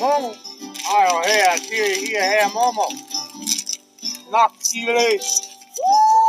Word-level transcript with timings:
Momo. 0.00 0.30
Ajo, 0.96 1.16
her, 1.24 1.56
til 1.56 2.08
her, 2.08 2.24
her, 2.32 2.48
Momo. 2.54 2.86
Nok, 4.30 4.52
Chile. 4.64 5.08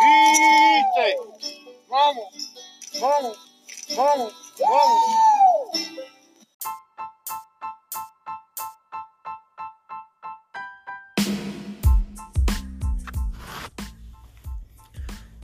Easy. 0.08 1.11
Momo. 1.92 2.24
Momo. 3.01 3.32
Momo. 3.98 4.27
Momo. 4.59 4.95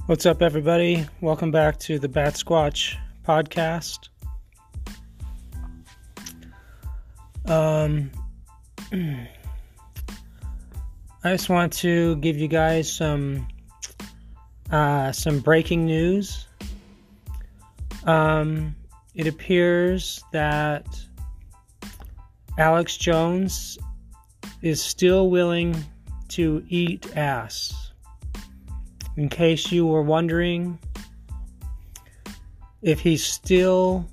What's 0.05 0.25
up, 0.25 0.41
everybody? 0.41 1.05
Welcome 1.21 1.51
back 1.51 1.77
to 1.79 1.99
the 1.99 2.07
Bat 2.07 2.35
Squatch 2.35 2.95
podcast. 3.27 4.12
Um, 7.45 8.09
I 11.23 11.31
just 11.31 11.49
want 11.49 11.73
to 11.73 12.15
give 12.17 12.37
you 12.37 12.47
guys 12.47 12.91
some 12.91 13.47
uh, 14.71 15.11
some 15.11 15.39
breaking 15.39 15.85
news. 15.85 16.47
Um, 18.05 18.75
it 19.15 19.27
appears 19.27 20.23
that 20.31 20.87
Alex 22.57 22.97
Jones 22.97 23.77
is 24.61 24.81
still 24.81 25.29
willing 25.29 25.75
to 26.29 26.63
eat 26.69 27.15
ass. 27.15 27.91
In 29.17 29.29
case 29.29 29.71
you 29.71 29.85
were 29.85 30.01
wondering 30.01 30.79
if 32.81 32.99
he's 32.99 33.23
still 33.23 34.09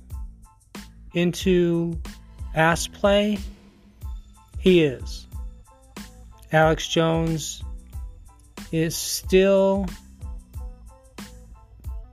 into 1.13 1.99
ass 2.55 2.87
play, 2.87 3.37
he 4.59 4.83
is. 4.83 5.27
Alex 6.51 6.87
Jones 6.87 7.63
is 8.71 8.95
still 8.95 9.87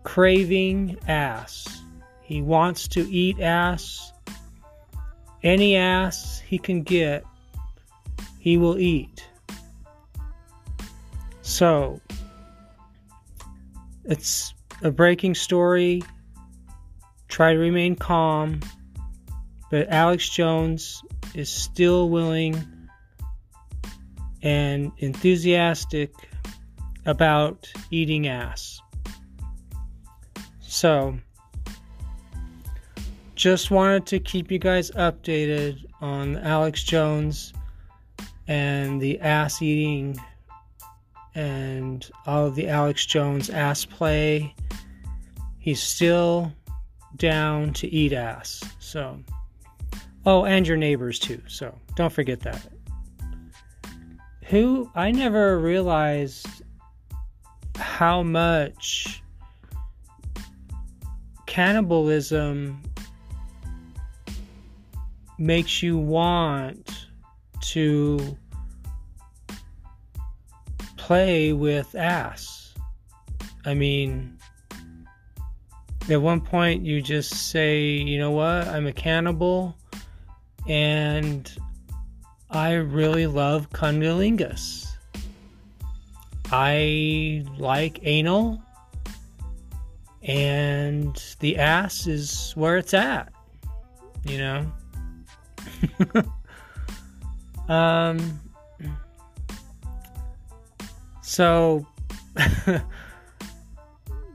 craving 0.04 0.96
ass. 1.06 1.82
He 2.22 2.42
wants 2.42 2.88
to 2.88 3.00
eat 3.10 3.40
ass. 3.40 4.12
Any 5.42 5.76
ass 5.76 6.40
he 6.40 6.58
can 6.58 6.82
get, 6.82 7.24
he 8.38 8.56
will 8.56 8.78
eat. 8.78 9.24
So, 11.42 12.00
it's 14.04 14.54
a 14.82 14.90
breaking 14.90 15.34
story. 15.34 16.02
Try 17.28 17.52
to 17.52 17.58
remain 17.58 17.94
calm. 17.96 18.60
But 19.70 19.88
Alex 19.88 20.28
Jones 20.28 21.02
is 21.34 21.48
still 21.48 22.08
willing 22.08 22.64
and 24.42 24.92
enthusiastic 24.98 26.12
about 27.06 27.70
eating 27.90 28.28
ass. 28.28 28.80
So, 30.60 31.18
just 33.34 33.70
wanted 33.70 34.06
to 34.06 34.18
keep 34.18 34.50
you 34.50 34.58
guys 34.58 34.90
updated 34.92 35.84
on 36.00 36.36
Alex 36.38 36.82
Jones 36.82 37.52
and 38.46 39.00
the 39.00 39.20
ass 39.20 39.62
eating 39.62 40.18
and 41.34 42.10
all 42.26 42.46
of 42.46 42.54
the 42.54 42.68
Alex 42.68 43.06
Jones 43.06 43.48
ass 43.48 43.84
play. 43.84 44.54
He's 45.58 45.82
still 45.82 46.52
down 47.16 47.72
to 47.74 47.88
eat 47.88 48.12
ass. 48.12 48.62
So, 48.80 49.20
oh, 50.28 50.44
and 50.44 50.68
your 50.68 50.76
neighbors 50.76 51.18
too. 51.18 51.40
So, 51.48 51.74
don't 51.96 52.12
forget 52.12 52.40
that. 52.40 52.60
Who 54.44 54.90
I 54.94 55.10
never 55.10 55.58
realized 55.58 56.46
how 57.76 58.22
much 58.22 59.22
cannibalism 61.46 62.82
makes 65.38 65.82
you 65.82 65.96
want 65.96 67.06
to 67.62 68.36
play 70.98 71.54
with 71.54 71.94
ass. 71.94 72.74
I 73.64 73.72
mean, 73.72 74.36
at 76.10 76.20
one 76.20 76.42
point 76.42 76.84
you 76.84 77.00
just 77.00 77.50
say, 77.50 77.86
you 77.86 78.18
know 78.18 78.32
what, 78.32 78.68
I'm 78.68 78.86
a 78.86 78.92
cannibal 78.92 79.74
and 80.68 81.50
I 82.50 82.74
really 82.74 83.26
love 83.26 83.70
cunnilingus. 83.70 84.86
I 86.50 87.44
like 87.58 88.00
anal 88.02 88.62
and 90.22 91.36
the 91.40 91.56
ass 91.56 92.06
is 92.06 92.52
where 92.54 92.76
it's 92.76 92.92
at, 92.92 93.32
you 94.24 94.38
know? 94.38 94.72
um, 97.68 98.40
so, 101.22 101.86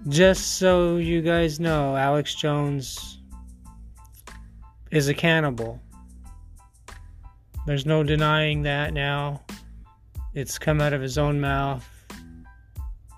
just 0.09 0.57
so 0.57 0.97
you 0.97 1.21
guys 1.21 1.59
know, 1.59 1.95
Alex 1.95 2.33
Jones 2.33 3.19
is 4.89 5.07
a 5.07 5.13
cannibal. 5.13 5.82
There's 7.65 7.85
no 7.85 8.03
denying 8.03 8.63
that 8.63 8.93
now. 8.93 9.43
It's 10.33 10.57
come 10.57 10.81
out 10.81 10.93
of 10.93 11.01
his 11.01 11.17
own 11.17 11.39
mouth. 11.39 11.87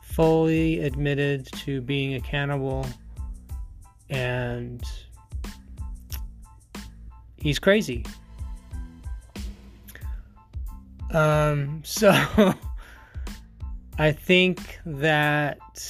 Fully 0.03 0.79
admitted 0.81 1.47
to 1.63 1.81
being 1.81 2.15
a 2.15 2.21
cannibal. 2.21 2.85
And 4.09 4.83
he's 7.37 7.59
crazy. 7.59 8.05
Um, 11.11 11.81
so. 11.83 12.53
I 13.97 14.11
think 14.11 14.79
that 14.85 15.89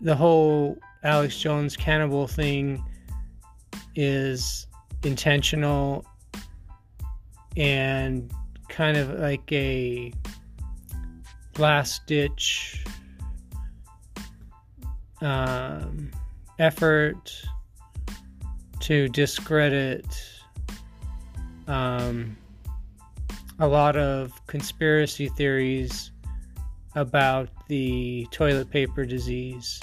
the 0.00 0.16
whole 0.16 0.78
Alex 1.04 1.38
Jones 1.38 1.76
cannibal 1.76 2.26
thing 2.26 2.82
is 3.94 4.66
intentional 5.04 6.04
and 7.56 8.32
kind 8.68 8.96
of 8.96 9.18
like 9.18 9.50
a 9.52 10.12
last 11.58 12.06
ditch 12.06 12.84
um, 15.20 16.10
effort 16.58 17.42
to 18.80 19.08
discredit 19.08 20.06
um, 21.66 22.36
a 23.58 23.66
lot 23.66 23.96
of 23.96 24.32
conspiracy 24.46 25.28
theories 25.30 26.12
about 26.94 27.48
the 27.68 28.26
toilet 28.30 28.70
paper 28.70 29.04
disease. 29.04 29.80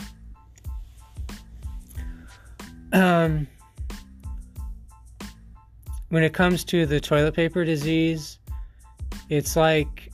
Um, 2.94 3.48
when 6.16 6.24
it 6.24 6.34
comes 6.34 6.64
to 6.64 6.86
the 6.86 6.98
toilet 6.98 7.34
paper 7.34 7.66
disease, 7.66 8.40
it's 9.28 9.58
like 9.58 10.10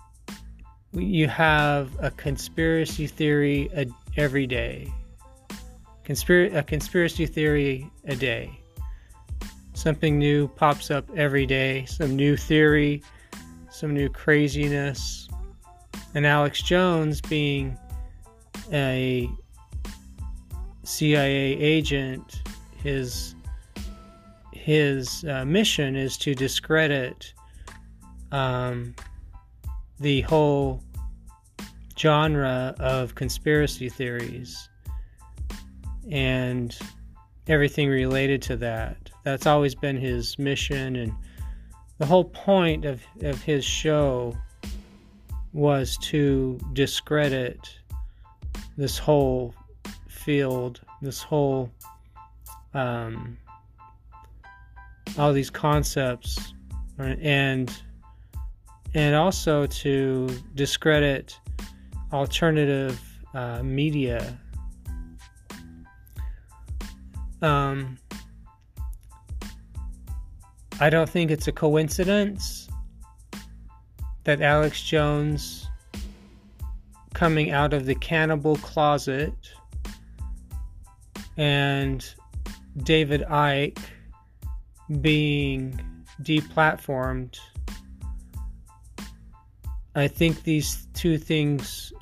you 0.94 1.28
have 1.28 1.92
a 2.00 2.10
conspiracy 2.10 3.06
theory 3.06 3.70
a, 3.76 3.86
every 4.18 4.48
day. 4.48 4.92
Conspir- 6.04 6.56
a 6.56 6.64
conspiracy 6.64 7.28
theory 7.28 7.88
a 8.06 8.16
day. 8.16 8.50
Something 9.76 10.18
new 10.18 10.48
pops 10.48 10.90
up 10.90 11.08
every 11.16 11.46
day, 11.46 11.86
some 11.86 12.16
new 12.16 12.36
theory 12.36 13.04
some 13.70 13.94
new 13.94 14.10
craziness. 14.10 15.30
And 16.16 16.26
Alex 16.26 16.64
Jones, 16.64 17.22
being 17.22 17.78
a 18.74 19.30
CIA 20.82 21.60
agent, 21.60 22.42
his 22.82 23.36
his 24.62 25.26
uh, 25.26 25.44
mission 25.44 25.96
is 25.96 26.18
to 26.18 26.36
discredit 26.36 27.34
um, 28.32 28.94
the 30.00 30.22
whole 30.22 30.84
genre 31.98 32.76
of 32.80 33.16
conspiracy 33.16 33.90
theories 33.90 34.70
and 36.12 36.78
everything 37.48 37.90
related 37.90 38.40
to 38.44 38.56
that. 38.56 39.10
That's 39.24 39.48
always 39.48 39.74
been 39.74 39.98
his 39.98 40.38
mission 40.38 40.96
and 40.96 41.12
the 41.98 42.06
whole 42.06 42.26
point 42.26 42.86
of, 42.86 43.02
of 43.22 43.42
his 43.42 43.66
show 43.66 44.38
was 45.54 45.98
to 45.98 46.60
discredit 46.74 47.80
this 48.78 49.00
whole 49.00 49.56
field, 50.08 50.82
this 51.02 51.22
whole 51.22 51.72
um, 52.76 53.38
all 55.18 55.34
these 55.34 55.50
concepts 55.50 56.54
and 56.98 57.72
and 58.94 59.16
also 59.16 59.66
to 59.66 60.28
discredit 60.56 61.40
alternative 62.12 63.00
uh, 63.34 63.64
media. 63.64 64.38
Um, 67.42 67.98
I 70.80 70.90
don't 70.90 71.10
think 71.10 71.32
it's 71.32 71.48
a 71.48 71.52
coincidence 71.52 72.68
that 74.26 74.42
Alex 74.42 74.84
Jones 74.84 75.68
coming 77.14 77.52
out 77.52 77.74
of 77.74 77.86
the 77.86 77.96
cannibal 77.96 78.58
closet 78.58 79.34
and 81.38 82.14
David 82.84 83.22
Icke 83.30 83.80
being 85.00 85.80
deplatformed. 86.22 87.38
I 89.96 90.08
think 90.08 90.44
these 90.44 90.88
two 90.94 91.18
things 91.18 91.94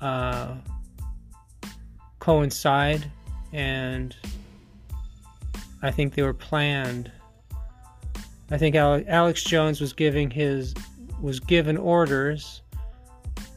uh, 0.00 0.54
coincide, 2.18 3.10
and 3.52 4.16
I 5.82 5.90
think 5.90 6.14
they 6.14 6.22
were 6.22 6.34
planned. 6.34 7.10
I 8.50 8.58
think 8.58 8.74
Alex 8.74 9.44
Jones 9.44 9.80
was 9.80 9.92
giving 9.92 10.30
his 10.30 10.74
was 11.20 11.40
given 11.40 11.76
orders 11.76 12.62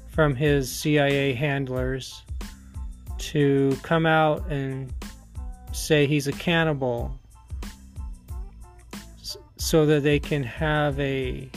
from 0.07 0.35
his 0.35 0.71
CIA 0.71 1.33
handlers 1.33 2.23
to 3.17 3.77
come 3.83 4.05
out 4.05 4.47
and 4.49 4.93
say 5.73 6.07
he's 6.07 6.27
a 6.27 6.31
cannibal 6.31 7.19
so 9.67 9.85
that 9.85 10.01
they 10.01 10.17
can 10.17 10.43
have 10.43 10.97
a 10.97 11.49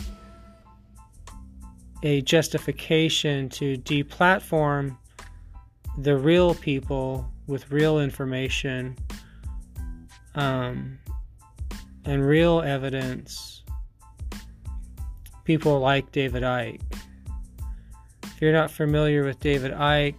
a 2.02 2.20
justification 2.22 3.48
to 3.48 3.76
deplatform 3.76 4.96
the 5.96 6.16
real 6.16 6.52
people 6.56 7.30
with 7.46 7.70
real 7.70 8.00
information 8.00 8.96
um, 10.34 10.98
and 12.04 12.26
real 12.26 12.62
evidence. 12.62 13.62
People 15.44 15.78
like 15.78 16.10
David 16.10 16.42
Icke. 16.42 16.80
If 18.24 18.40
you're 18.40 18.52
not 18.52 18.72
familiar 18.72 19.22
with 19.22 19.38
David 19.38 19.70
Icke, 19.70 20.16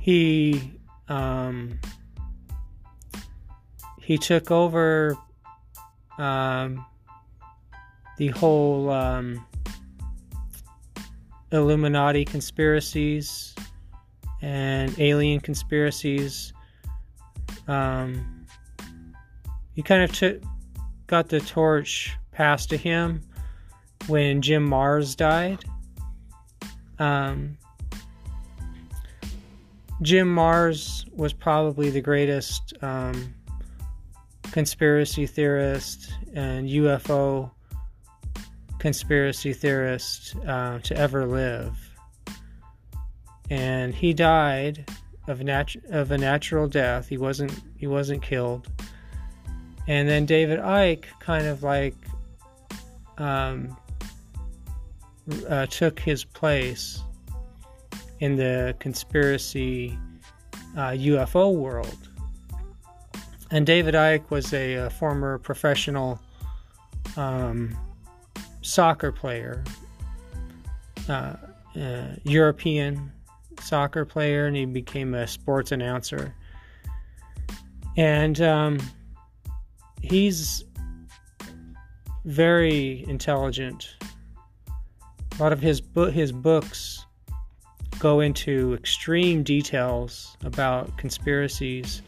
he 0.00 0.78
um, 1.08 1.80
he 4.08 4.16
took 4.16 4.50
over 4.50 5.18
um, 6.16 6.82
the 8.16 8.28
whole 8.28 8.88
um, 8.88 9.46
Illuminati 11.52 12.24
conspiracies 12.24 13.54
and 14.40 14.98
alien 14.98 15.40
conspiracies. 15.40 16.54
Um, 17.66 18.46
he 19.74 19.82
kind 19.82 20.02
of 20.02 20.10
took 20.10 20.42
got 21.06 21.28
the 21.28 21.40
torch 21.40 22.16
passed 22.32 22.70
to 22.70 22.78
him 22.78 23.20
when 24.06 24.40
Jim 24.40 24.66
Marrs 24.66 25.14
died. 25.14 25.62
Um, 26.98 27.58
Jim 30.00 30.34
Marrs 30.34 31.04
was 31.14 31.34
probably 31.34 31.90
the 31.90 32.00
greatest 32.00 32.72
um, 32.80 33.34
conspiracy 34.58 35.24
theorist 35.24 36.12
and 36.34 36.68
UFO 36.68 37.48
conspiracy 38.80 39.52
theorist 39.52 40.34
uh, 40.48 40.80
to 40.80 40.96
ever 40.96 41.26
live. 41.26 41.78
And 43.50 43.94
he 43.94 44.12
died 44.12 44.84
of, 45.28 45.48
of 45.90 46.10
a 46.10 46.18
natural 46.18 46.66
death. 46.66 47.06
He 47.06 47.18
wasn't 47.18 47.52
he 47.76 47.86
wasn't 47.86 48.20
killed. 48.20 48.66
And 49.86 50.08
then 50.08 50.26
David 50.26 50.58
Icke 50.58 51.04
kind 51.20 51.46
of 51.46 51.62
like 51.62 51.94
um, 53.16 53.76
uh, 55.48 55.66
took 55.66 56.00
his 56.00 56.24
place 56.24 57.00
in 58.18 58.34
the 58.34 58.74
conspiracy 58.80 59.96
uh, 60.76 60.90
UFO 60.90 61.54
world. 61.54 62.07
And 63.50 63.66
David 63.66 63.94
Icke 63.94 64.30
was 64.30 64.52
a, 64.52 64.74
a 64.74 64.90
former 64.90 65.38
professional 65.38 66.20
um, 67.16 67.76
soccer 68.60 69.10
player, 69.10 69.64
uh, 71.08 71.34
uh, 71.80 72.02
European 72.24 73.10
soccer 73.60 74.04
player, 74.04 74.46
and 74.46 74.56
he 74.56 74.66
became 74.66 75.14
a 75.14 75.26
sports 75.26 75.72
announcer. 75.72 76.34
And 77.96 78.40
um, 78.42 78.78
he's 80.02 80.64
very 82.24 83.04
intelligent. 83.08 83.96
A 85.38 85.42
lot 85.42 85.52
of 85.52 85.60
his 85.60 85.80
bo- 85.80 86.10
his 86.10 86.32
books 86.32 87.06
go 87.98 88.20
into 88.20 88.74
extreme 88.74 89.42
details 89.42 90.36
about 90.44 90.96
conspiracies 90.98 92.02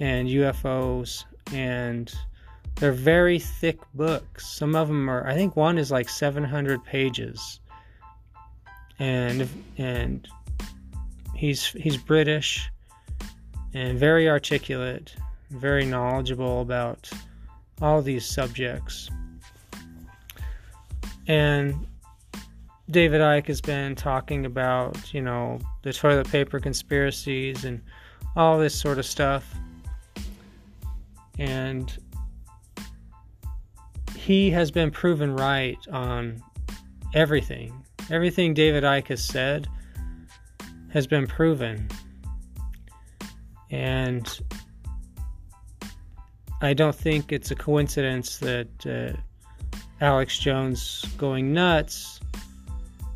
and 0.00 0.28
UFOs, 0.28 1.24
and 1.52 2.12
they're 2.76 2.92
very 2.92 3.38
thick 3.38 3.78
books. 3.94 4.48
Some 4.48 4.74
of 4.74 4.88
them 4.88 5.08
are, 5.08 5.26
I 5.26 5.34
think, 5.34 5.54
one 5.54 5.78
is 5.78 5.90
like 5.90 6.08
700 6.08 6.82
pages, 6.84 7.60
and 8.98 9.48
and 9.76 10.26
he's 11.34 11.66
he's 11.66 11.98
British 11.98 12.70
and 13.74 13.98
very 13.98 14.28
articulate, 14.28 15.14
very 15.50 15.84
knowledgeable 15.84 16.62
about 16.62 17.08
all 17.82 18.02
these 18.02 18.26
subjects. 18.26 19.10
And 21.28 21.86
David 22.90 23.20
Icke 23.20 23.46
has 23.46 23.60
been 23.60 23.94
talking 23.94 24.46
about, 24.46 25.14
you 25.14 25.20
know, 25.20 25.60
the 25.82 25.92
toilet 25.92 26.28
paper 26.28 26.58
conspiracies 26.58 27.64
and 27.64 27.80
all 28.34 28.58
this 28.58 28.78
sort 28.78 28.98
of 28.98 29.06
stuff 29.06 29.54
and 31.40 31.96
he 34.14 34.50
has 34.50 34.70
been 34.70 34.90
proven 34.90 35.34
right 35.34 35.78
on 35.90 36.40
everything. 37.14 37.72
Everything 38.10 38.52
David 38.52 38.84
Icke 38.84 39.08
has 39.08 39.24
said 39.24 39.66
has 40.92 41.06
been 41.06 41.26
proven. 41.26 41.88
And 43.70 44.40
I 46.60 46.74
don't 46.74 46.94
think 46.94 47.32
it's 47.32 47.50
a 47.50 47.54
coincidence 47.54 48.36
that 48.38 48.86
uh, 48.86 49.18
Alex 50.04 50.38
Jones 50.38 51.06
going 51.16 51.54
nuts 51.54 52.20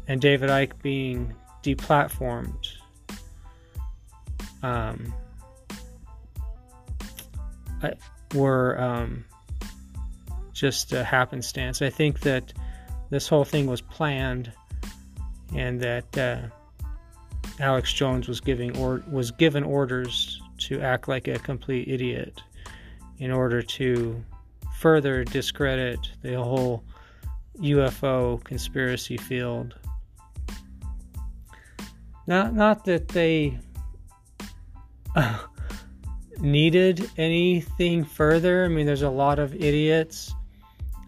and 0.08 0.18
David 0.18 0.48
Icke 0.48 0.80
being 0.82 1.34
deplatformed. 1.62 2.68
Um, 4.62 5.12
were 8.34 8.80
um, 8.80 9.24
just 10.52 10.92
a 10.92 11.04
happenstance. 11.04 11.82
I 11.82 11.90
think 11.90 12.20
that 12.20 12.52
this 13.10 13.28
whole 13.28 13.44
thing 13.44 13.66
was 13.66 13.80
planned, 13.80 14.52
and 15.54 15.80
that 15.80 16.18
uh, 16.18 16.38
Alex 17.60 17.92
Jones 17.92 18.28
was 18.28 18.40
giving 18.40 18.76
or 18.76 19.02
was 19.10 19.30
given 19.30 19.62
orders 19.62 20.40
to 20.58 20.80
act 20.80 21.08
like 21.08 21.28
a 21.28 21.38
complete 21.38 21.88
idiot 21.88 22.42
in 23.18 23.30
order 23.30 23.62
to 23.62 24.24
further 24.78 25.24
discredit 25.24 25.98
the 26.22 26.34
whole 26.34 26.82
UFO 27.58 28.42
conspiracy 28.44 29.16
field. 29.16 29.74
Not 32.26 32.54
not 32.54 32.84
that 32.86 33.08
they 33.08 33.58
needed 36.44 37.10
anything 37.16 38.04
further. 38.04 38.64
I 38.64 38.68
mean, 38.68 38.86
there's 38.86 39.02
a 39.02 39.10
lot 39.10 39.38
of 39.38 39.54
idiots, 39.54 40.32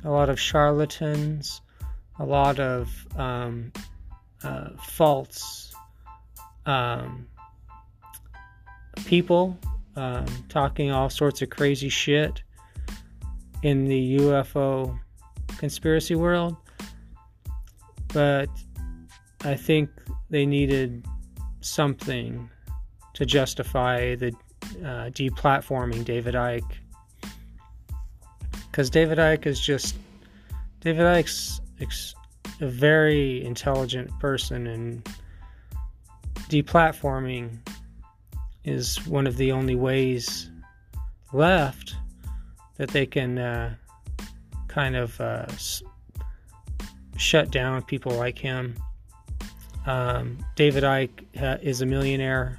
a 0.03 0.11
lot 0.11 0.31
of 0.31 0.41
charlatans, 0.41 1.61
a 2.19 2.25
lot 2.25 2.59
of 2.59 3.07
um, 3.17 3.71
uh, 4.43 4.71
false 4.83 5.75
um, 6.65 7.29
people 9.05 9.59
um, 9.95 10.27
talking 10.49 10.91
all 10.91 11.11
sorts 11.11 11.43
of 11.43 11.51
crazy 11.51 11.91
shit 11.91 12.43
in 13.63 13.85
the 13.85 14.19
UFO 14.19 14.99
conspiracy 15.59 16.15
world. 16.15 16.57
But 18.13 18.49
I 19.45 19.55
think 19.55 19.91
they 20.31 20.47
needed 20.47 21.05
something 21.61 22.49
to 23.15 23.27
justify 23.27 24.15
the 24.15 24.33
uh, 24.85 25.11
deplatforming 25.11 26.05
David 26.05 26.35
Icke. 26.35 26.65
because 28.71 28.91
David 28.91 29.17
Icke 29.19 29.47
is 29.47 29.61
just 29.61 29.97
David 30.81 31.05
Icke's 31.05 31.61
ex- 31.81 32.15
a 32.61 32.67
very 32.69 33.45
intelligent 33.45 34.11
person, 34.21 34.67
and 34.67 35.09
deplatforming 36.51 37.59
is 38.65 39.05
one 39.07 39.27
of 39.27 39.37
the 39.37 39.53
only 39.53 39.75
ways 39.75 40.51
left 41.33 41.95
that 42.77 42.91
they 42.91 43.07
can 43.07 43.39
uh, 43.39 43.75
kind 44.69 44.95
of 44.95 45.19
uh, 45.21 45.47
s- 45.49 45.83
shut 47.17 47.51
down 47.51 47.83
people 47.83 48.13
like 48.13 48.39
him. 48.39 48.77
Um, 49.87 50.39
David 50.55 50.85
Icke 50.85 51.43
uh, 51.43 51.59
is 51.63 51.81
a 51.81 51.87
millionaire, 51.87 52.59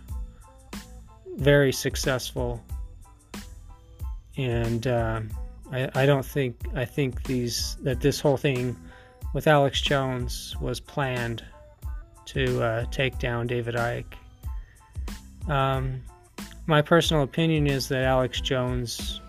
very 1.38 1.72
successful, 1.72 2.64
and 4.36 4.86
uh, 4.86 5.22
I, 5.72 5.90
I 5.96 6.06
don't 6.06 6.26
think 6.26 6.58
I 6.76 6.86
think 6.86 7.24
these 7.24 7.78
that 7.84 8.02
this 8.02 8.20
whole 8.20 8.38
thing 8.38 8.76
with 9.34 9.48
Alex 9.48 9.82
Jones 9.82 10.56
was 10.60 10.80
planned 10.80 11.44
to 12.26 12.62
uh, 12.62 12.86
take 12.92 13.20
down 13.20 13.48
David 13.48 13.76
Icke. 13.76 14.14
Um, 15.48 16.02
my 16.66 16.82
personal 16.82 17.24
opinion 17.24 17.68
is 17.68 17.88
that 17.88 18.04
Alex 18.04 18.42
Jones 18.42 19.22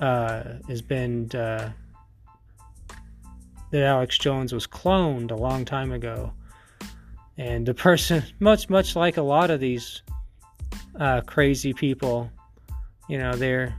uh, 0.00 0.42
has 0.68 0.82
been 0.82 1.30
uh, 1.32 1.70
that 3.70 3.82
Alex 3.82 4.18
Jones 4.18 4.52
was 4.52 4.66
cloned 4.66 5.30
a 5.30 5.36
long 5.36 5.64
time 5.64 5.92
ago, 5.92 6.32
and 7.36 7.66
the 7.66 7.74
person, 7.74 8.22
much 8.40 8.70
much 8.70 8.96
like 8.96 9.16
a 9.18 9.22
lot 9.22 9.50
of 9.50 9.60
these 9.60 10.02
uh, 10.98 11.20
crazy 11.22 11.72
people, 11.72 12.30
you 13.08 13.18
know, 13.18 13.34
they're 13.34 13.74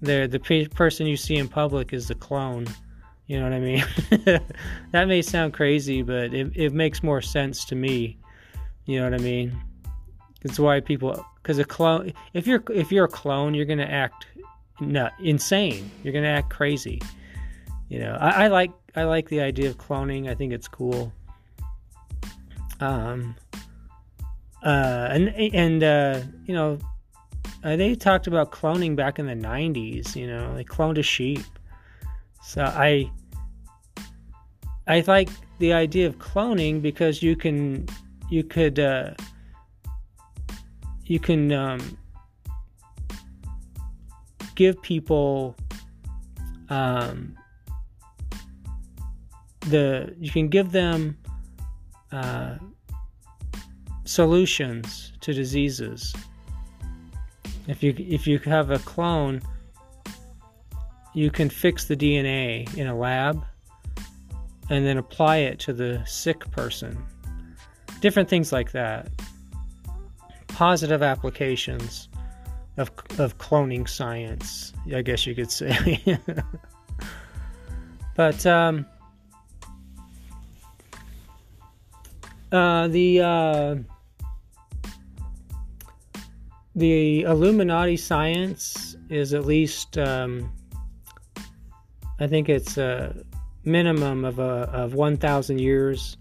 they're 0.00 0.28
the 0.28 0.38
pe- 0.38 0.68
person 0.68 1.06
you 1.06 1.16
see 1.16 1.36
in 1.36 1.48
public 1.48 1.92
is 1.92 2.08
the 2.08 2.14
clone. 2.14 2.66
You 3.26 3.38
know 3.38 3.44
what 3.44 3.52
I 3.52 3.60
mean? 3.60 3.84
that 4.92 5.08
may 5.08 5.20
sound 5.20 5.52
crazy, 5.52 6.02
but 6.02 6.32
it, 6.32 6.50
it 6.54 6.72
makes 6.72 7.02
more 7.02 7.20
sense 7.20 7.64
to 7.66 7.74
me. 7.74 8.16
You 8.86 8.98
know 8.98 9.10
what 9.10 9.20
I 9.20 9.22
mean? 9.22 9.60
It's 10.42 10.58
why 10.58 10.80
people 10.80 11.24
because 11.42 11.58
a 11.58 11.64
clone 11.64 12.12
if 12.32 12.46
you're 12.46 12.62
if 12.70 12.92
you're 12.92 13.06
a 13.06 13.08
clone, 13.08 13.54
you're 13.54 13.66
gonna 13.66 13.82
act 13.82 14.26
nut 14.80 15.12
insane. 15.20 15.90
You're 16.02 16.14
gonna 16.14 16.28
act 16.28 16.50
crazy. 16.50 17.02
You 17.88 18.00
know, 18.00 18.16
I, 18.20 18.44
I 18.44 18.48
like 18.48 18.70
I 18.94 19.04
like 19.04 19.28
the 19.28 19.40
idea 19.40 19.68
of 19.68 19.78
cloning. 19.78 20.30
I 20.30 20.34
think 20.34 20.52
it's 20.52 20.68
cool. 20.68 21.12
Um. 22.80 23.34
Uh, 24.64 25.08
and 25.10 25.28
and 25.28 25.82
uh, 25.84 26.20
you 26.44 26.54
know, 26.54 26.78
uh, 27.62 27.76
they 27.76 27.94
talked 27.94 28.26
about 28.26 28.50
cloning 28.50 28.96
back 28.96 29.18
in 29.18 29.26
the 29.26 29.34
'90s. 29.34 30.16
You 30.16 30.26
know, 30.26 30.54
they 30.54 30.64
cloned 30.64 30.98
a 30.98 31.02
sheep. 31.02 31.44
So 32.42 32.64
I 32.64 33.10
I 34.86 35.04
like 35.06 35.28
the 35.58 35.72
idea 35.72 36.06
of 36.06 36.18
cloning 36.18 36.82
because 36.82 37.22
you 37.22 37.36
can 37.36 37.86
you 38.30 38.42
could 38.42 38.78
uh, 38.78 39.10
you 41.04 41.20
can 41.20 41.52
um, 41.52 41.98
give 44.54 44.80
people 44.82 45.56
um, 46.68 47.36
the 49.60 50.14
you 50.18 50.30
can 50.30 50.48
give 50.48 50.72
them 50.72 51.16
uh, 52.12 52.56
solutions 54.08 55.12
to 55.20 55.34
diseases. 55.34 56.14
If 57.66 57.82
you 57.82 57.94
if 57.98 58.26
you 58.26 58.38
have 58.38 58.70
a 58.70 58.78
clone, 58.78 59.42
you 61.12 61.30
can 61.30 61.50
fix 61.50 61.84
the 61.84 61.96
DNA 61.96 62.74
in 62.76 62.86
a 62.86 62.96
lab 62.96 63.44
and 64.70 64.86
then 64.86 64.96
apply 64.96 65.36
it 65.38 65.58
to 65.60 65.74
the 65.74 66.02
sick 66.06 66.50
person. 66.50 66.96
Different 68.00 68.30
things 68.30 68.50
like 68.50 68.72
that. 68.72 69.10
Positive 70.46 71.02
applications 71.02 72.08
of, 72.78 72.90
of 73.18 73.36
cloning 73.36 73.86
science, 73.86 74.72
I 74.94 75.02
guess 75.02 75.26
you 75.26 75.34
could 75.34 75.50
say. 75.50 76.18
but 78.16 78.46
um, 78.46 78.86
uh, 82.52 82.88
the 82.88 83.20
uh, 83.20 83.76
the 86.78 87.22
Illuminati 87.22 87.96
science 87.96 88.96
is 89.10 89.34
at 89.34 89.44
least 89.44 89.98
um, 89.98 90.52
I 92.20 92.28
think 92.28 92.48
it's 92.48 92.78
a 92.78 93.16
minimum 93.64 94.24
of 94.24 94.38
a, 94.38 94.70
of 94.72 94.94
1,000 94.94 95.58
years 95.58 96.16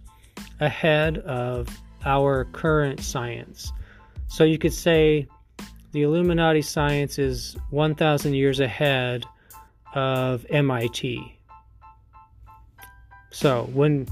ahead 0.60 1.20
of 1.20 1.68
our 2.06 2.46
current 2.46 3.02
science. 3.02 3.72
So 4.28 4.44
you 4.44 4.58
could 4.58 4.74
say 4.74 5.28
the 5.92 6.02
Illuminati 6.02 6.64
science 6.64 7.20
is 7.20 7.56
1,000 7.70 8.34
years 8.34 8.60
ahead 8.60 9.26
of 9.94 10.44
MIT. 10.50 11.40
So 13.32 13.70
when 13.74 14.08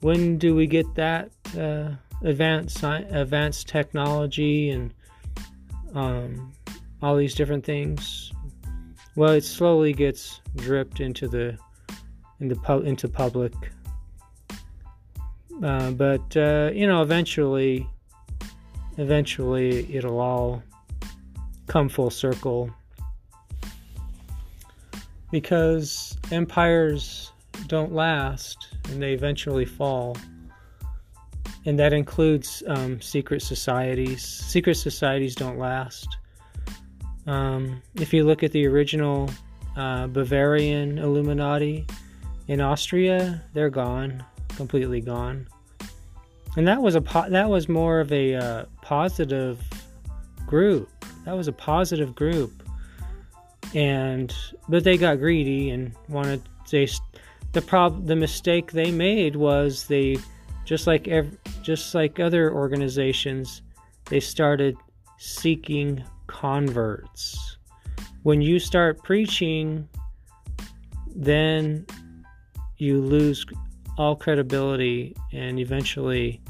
when 0.00 0.38
do 0.38 0.54
we 0.54 0.66
get 0.66 0.94
that 0.94 1.30
uh, 1.58 1.90
advanced 2.22 2.82
advanced 2.82 3.68
technology 3.68 4.70
and 4.70 4.94
um, 5.94 6.52
all 7.02 7.16
these 7.16 7.34
different 7.34 7.64
things? 7.64 8.32
Well, 9.16 9.32
it 9.32 9.44
slowly 9.44 9.92
gets 9.92 10.40
dripped 10.56 11.00
into 11.00 11.28
the 11.28 11.58
in 12.40 12.48
the 12.48 12.56
pu- 12.56 12.82
into 12.82 13.08
public. 13.08 13.52
Uh, 15.62 15.90
but 15.90 16.36
uh, 16.36 16.70
you 16.72 16.86
know, 16.86 17.02
eventually, 17.02 17.86
eventually, 18.96 19.94
it'll 19.94 20.20
all 20.20 20.62
come 21.66 21.88
full 21.88 22.10
circle 22.10 22.70
because 25.30 26.16
empires 26.32 27.32
don't 27.66 27.92
last 27.92 28.74
and 28.88 29.02
they 29.02 29.12
eventually 29.12 29.64
fall. 29.64 30.16
And 31.66 31.78
that 31.78 31.92
includes 31.92 32.62
um, 32.66 33.00
secret 33.00 33.42
societies. 33.42 34.24
Secret 34.24 34.76
societies 34.76 35.34
don't 35.34 35.58
last. 35.58 36.08
Um, 37.26 37.82
if 37.96 38.12
you 38.12 38.24
look 38.24 38.42
at 38.42 38.52
the 38.52 38.66
original 38.66 39.30
uh, 39.76 40.06
Bavarian 40.06 40.98
Illuminati 40.98 41.86
in 42.48 42.60
Austria, 42.60 43.42
they're 43.52 43.70
gone, 43.70 44.24
completely 44.56 45.00
gone. 45.00 45.46
And 46.56 46.66
that 46.66 46.82
was 46.82 46.94
a 46.94 47.00
po- 47.00 47.30
that 47.30 47.48
was 47.48 47.68
more 47.68 48.00
of 48.00 48.12
a 48.12 48.34
uh, 48.34 48.64
positive 48.82 49.60
group. 50.46 50.88
That 51.24 51.36
was 51.36 51.46
a 51.46 51.52
positive 51.52 52.14
group, 52.16 52.68
and 53.74 54.34
but 54.68 54.82
they 54.82 54.96
got 54.96 55.18
greedy 55.18 55.70
and 55.70 55.92
wanted 56.08 56.42
they 56.70 56.88
the 57.52 57.62
prob 57.62 58.06
the 58.06 58.16
mistake 58.16 58.72
they 58.72 58.90
made 58.90 59.36
was 59.36 59.86
they 59.86 60.16
just 60.70 60.86
like 60.86 61.08
ev- 61.08 61.36
just 61.62 61.96
like 61.96 62.20
other 62.20 62.54
organizations 62.54 63.62
they 64.04 64.20
started 64.20 64.76
seeking 65.18 66.00
converts. 66.28 67.58
When 68.22 68.40
you 68.40 68.60
start 68.60 69.02
preaching, 69.02 69.88
then 71.08 71.84
you 72.76 73.00
lose 73.00 73.44
all 73.98 74.14
credibility, 74.14 75.16
and 75.32 75.58
eventually 75.58 76.40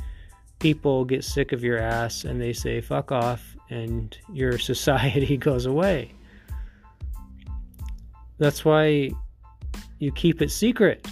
people 0.58 1.06
get 1.06 1.24
sick 1.24 1.52
of 1.52 1.64
your 1.64 1.78
ass 1.78 2.24
and 2.24 2.38
they 2.38 2.52
say, 2.52 2.82
fuck 2.82 3.10
off, 3.10 3.56
and 3.70 4.18
your 4.34 4.58
society 4.72 5.38
goes 5.38 5.64
away. 5.64 6.12
That's 8.36 8.66
why 8.66 9.12
you 9.98 10.12
keep 10.12 10.42
it 10.42 10.50
secret. 10.50 11.08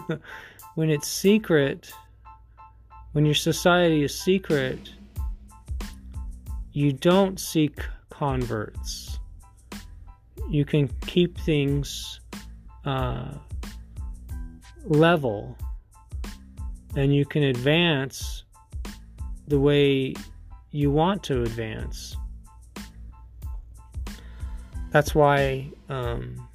when 0.74 0.90
it's 0.90 1.08
secret, 1.08 1.90
when 3.14 3.24
your 3.24 3.34
society 3.34 4.02
is 4.02 4.12
secret, 4.12 4.90
you 6.72 6.92
don't 6.92 7.38
seek 7.38 7.78
converts. 8.10 9.20
You 10.50 10.64
can 10.64 10.88
keep 11.06 11.38
things 11.38 12.18
uh, 12.84 13.34
level 14.84 15.56
and 16.96 17.14
you 17.14 17.24
can 17.24 17.44
advance 17.44 18.44
the 19.46 19.60
way 19.60 20.14
you 20.72 20.90
want 20.90 21.22
to 21.24 21.42
advance. 21.42 22.16
That's 24.90 25.14
why 25.14 25.70
um, 25.88 26.48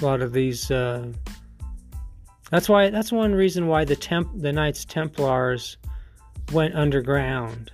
a 0.00 0.04
lot 0.04 0.22
of 0.22 0.32
these. 0.32 0.70
Uh, 0.70 1.12
that's 2.52 2.68
why. 2.68 2.90
That's 2.90 3.10
one 3.10 3.34
reason 3.34 3.66
why 3.66 3.84
the 3.84 3.96
temp, 3.96 4.30
the 4.40 4.52
Knights 4.52 4.84
Templars, 4.84 5.76
went 6.52 6.76
underground 6.76 7.72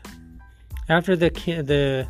after 0.88 1.16
the 1.16 1.30
the 1.30 2.08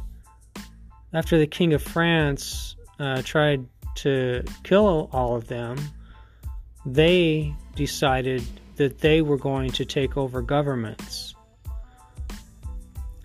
after 1.13 1.39
the 1.39 1.47
King 1.47 1.73
of 1.73 1.83
France 1.83 2.77
uh, 2.99 3.23
tried 3.23 3.67
to 3.97 4.45
kill 4.63 5.09
all 5.13 5.35
of 5.35 5.49
them, 5.49 5.79
they 6.87 7.55
decided 7.75 8.45
that 8.77 8.99
they 8.99 9.23
were 9.23 9.39
going 9.39 9.71
to 9.73 9.85
take 9.85 10.17
over 10.17 10.43
governments. 10.43 11.35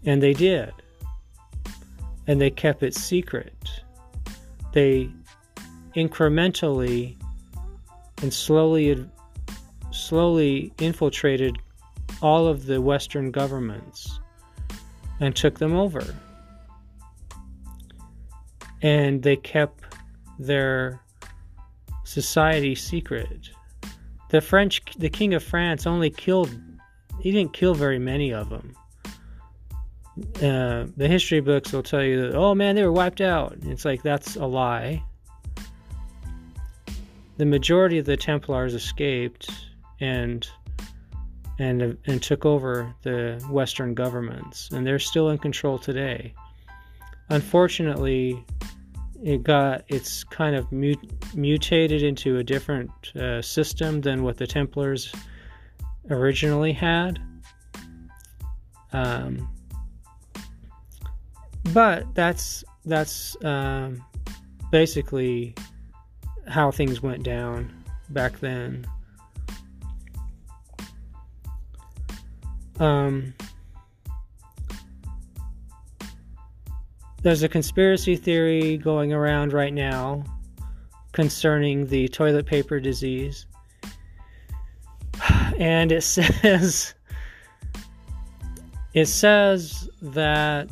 And 0.05 0.23
they 0.23 0.33
did. 0.33 0.71
And 2.25 2.41
they 2.41 2.49
kept 2.49 2.81
it 2.83 2.95
secret. 2.95 3.53
They 4.71 5.09
incrementally 5.95 7.15
and 8.21 8.33
slowly 8.33 9.07
slowly 9.93 10.73
infiltrated 10.79 11.57
all 12.21 12.47
of 12.47 12.65
the 12.65 12.81
western 12.81 13.31
governments 13.31 14.19
and 15.19 15.35
took 15.35 15.59
them 15.59 15.75
over. 15.75 16.03
And 18.81 19.23
they 19.23 19.35
kept 19.37 19.83
their 20.39 21.01
society 22.03 22.75
secret. 22.75 23.49
The 24.29 24.41
French, 24.41 24.81
the 24.97 25.09
King 25.09 25.33
of 25.33 25.43
France, 25.43 25.87
only 25.87 26.09
killed, 26.09 26.49
he 27.21 27.31
didn't 27.31 27.53
kill 27.53 27.73
very 27.73 27.99
many 27.99 28.33
of 28.33 28.49
them. 28.49 28.75
Uh, 30.37 30.85
the 30.97 31.07
history 31.07 31.39
books 31.39 31.71
will 31.71 31.83
tell 31.83 32.03
you 32.03 32.21
that, 32.21 32.35
oh 32.35 32.53
man, 32.53 32.75
they 32.75 32.83
were 32.83 32.91
wiped 32.91 33.21
out. 33.21 33.57
It's 33.63 33.85
like 33.85 34.03
that's 34.03 34.35
a 34.35 34.45
lie. 34.45 35.03
The 37.37 37.45
majority 37.45 37.97
of 37.97 38.05
the 38.05 38.17
Templars 38.17 38.75
escaped 38.75 39.49
and 39.99 40.47
and 41.59 41.97
and 42.05 42.21
took 42.21 42.45
over 42.45 42.93
the 43.03 43.43
Western 43.49 43.93
governments, 43.93 44.69
and 44.71 44.85
they're 44.85 44.99
still 44.99 45.29
in 45.29 45.37
control 45.37 45.77
today. 45.77 46.33
Unfortunately, 47.29 48.43
it 49.23 49.43
got 49.43 49.83
it's 49.87 50.23
kind 50.23 50.55
of 50.55 50.71
mut, 50.71 50.97
mutated 51.35 52.03
into 52.03 52.37
a 52.37 52.43
different 52.43 52.91
uh, 53.15 53.41
system 53.41 54.01
than 54.01 54.23
what 54.23 54.37
the 54.37 54.47
Templars 54.47 55.13
originally 56.09 56.73
had. 56.73 57.19
Um, 58.91 59.49
but 61.71 62.13
that's 62.13 62.63
that's 62.85 63.37
um, 63.43 64.03
basically 64.71 65.55
how 66.47 66.71
things 66.71 67.01
went 67.01 67.23
down 67.23 67.71
back 68.09 68.39
then. 68.39 68.85
Um, 72.79 73.33
there's 77.21 77.43
a 77.43 77.49
conspiracy 77.49 78.15
theory 78.15 78.77
going 78.77 79.13
around 79.13 79.53
right 79.53 79.73
now 79.73 80.23
concerning 81.13 81.87
the 81.87 82.07
toilet 82.09 82.45
paper 82.45 82.79
disease. 82.79 83.45
And 85.59 85.91
it 85.91 86.01
says 86.03 86.95
it 88.93 89.05
says 89.05 89.89
that 90.01 90.69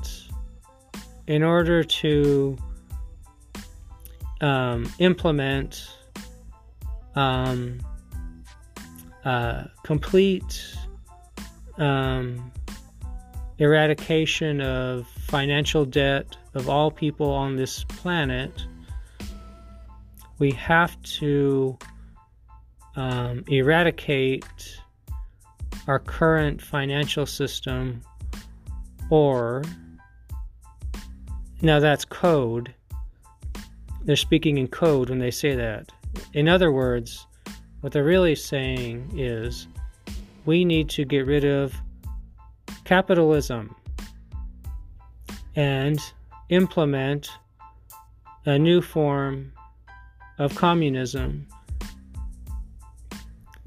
in 1.28 1.44
order 1.44 1.84
to 1.84 2.58
um, 4.42 4.92
implement 5.00 5.88
um, 7.16 7.80
uh, 9.24 9.66
complete 9.84 10.76
um, 11.82 12.52
eradication 13.58 14.62
of 14.62 15.08
financial 15.08 15.84
debt 15.84 16.38
of 16.54 16.70
all 16.70 16.92
people 16.92 17.30
on 17.30 17.56
this 17.56 17.84
planet, 17.86 18.52
we 20.40 20.52
have 20.52 21.02
to 21.02 21.78
um, 22.96 23.44
eradicate 23.48 24.80
our 25.88 26.00
current 26.00 26.62
financial 26.62 27.26
system 27.26 28.02
or 29.10 29.64
now 31.62 31.80
that's 31.80 32.06
code. 32.06 32.74
They're 34.04 34.16
speaking 34.16 34.58
in 34.58 34.68
code 34.68 35.10
when 35.10 35.20
they 35.20 35.32
say 35.32 35.56
that. 35.56 35.92
In 36.34 36.48
other 36.48 36.72
words 36.72 37.28
what 37.82 37.92
they're 37.92 38.04
really 38.04 38.36
saying 38.36 39.12
is 39.18 39.68
we 40.46 40.66
need 40.66 40.90
to 40.90 41.06
get 41.06 41.26
rid 41.26 41.46
of 41.46 41.74
capitalism 42.84 43.76
and 45.56 46.00
implement 46.50 47.30
a 48.46 48.58
new 48.58 48.82
form 48.82 49.52
of 50.40 50.56
communism. 50.56 51.48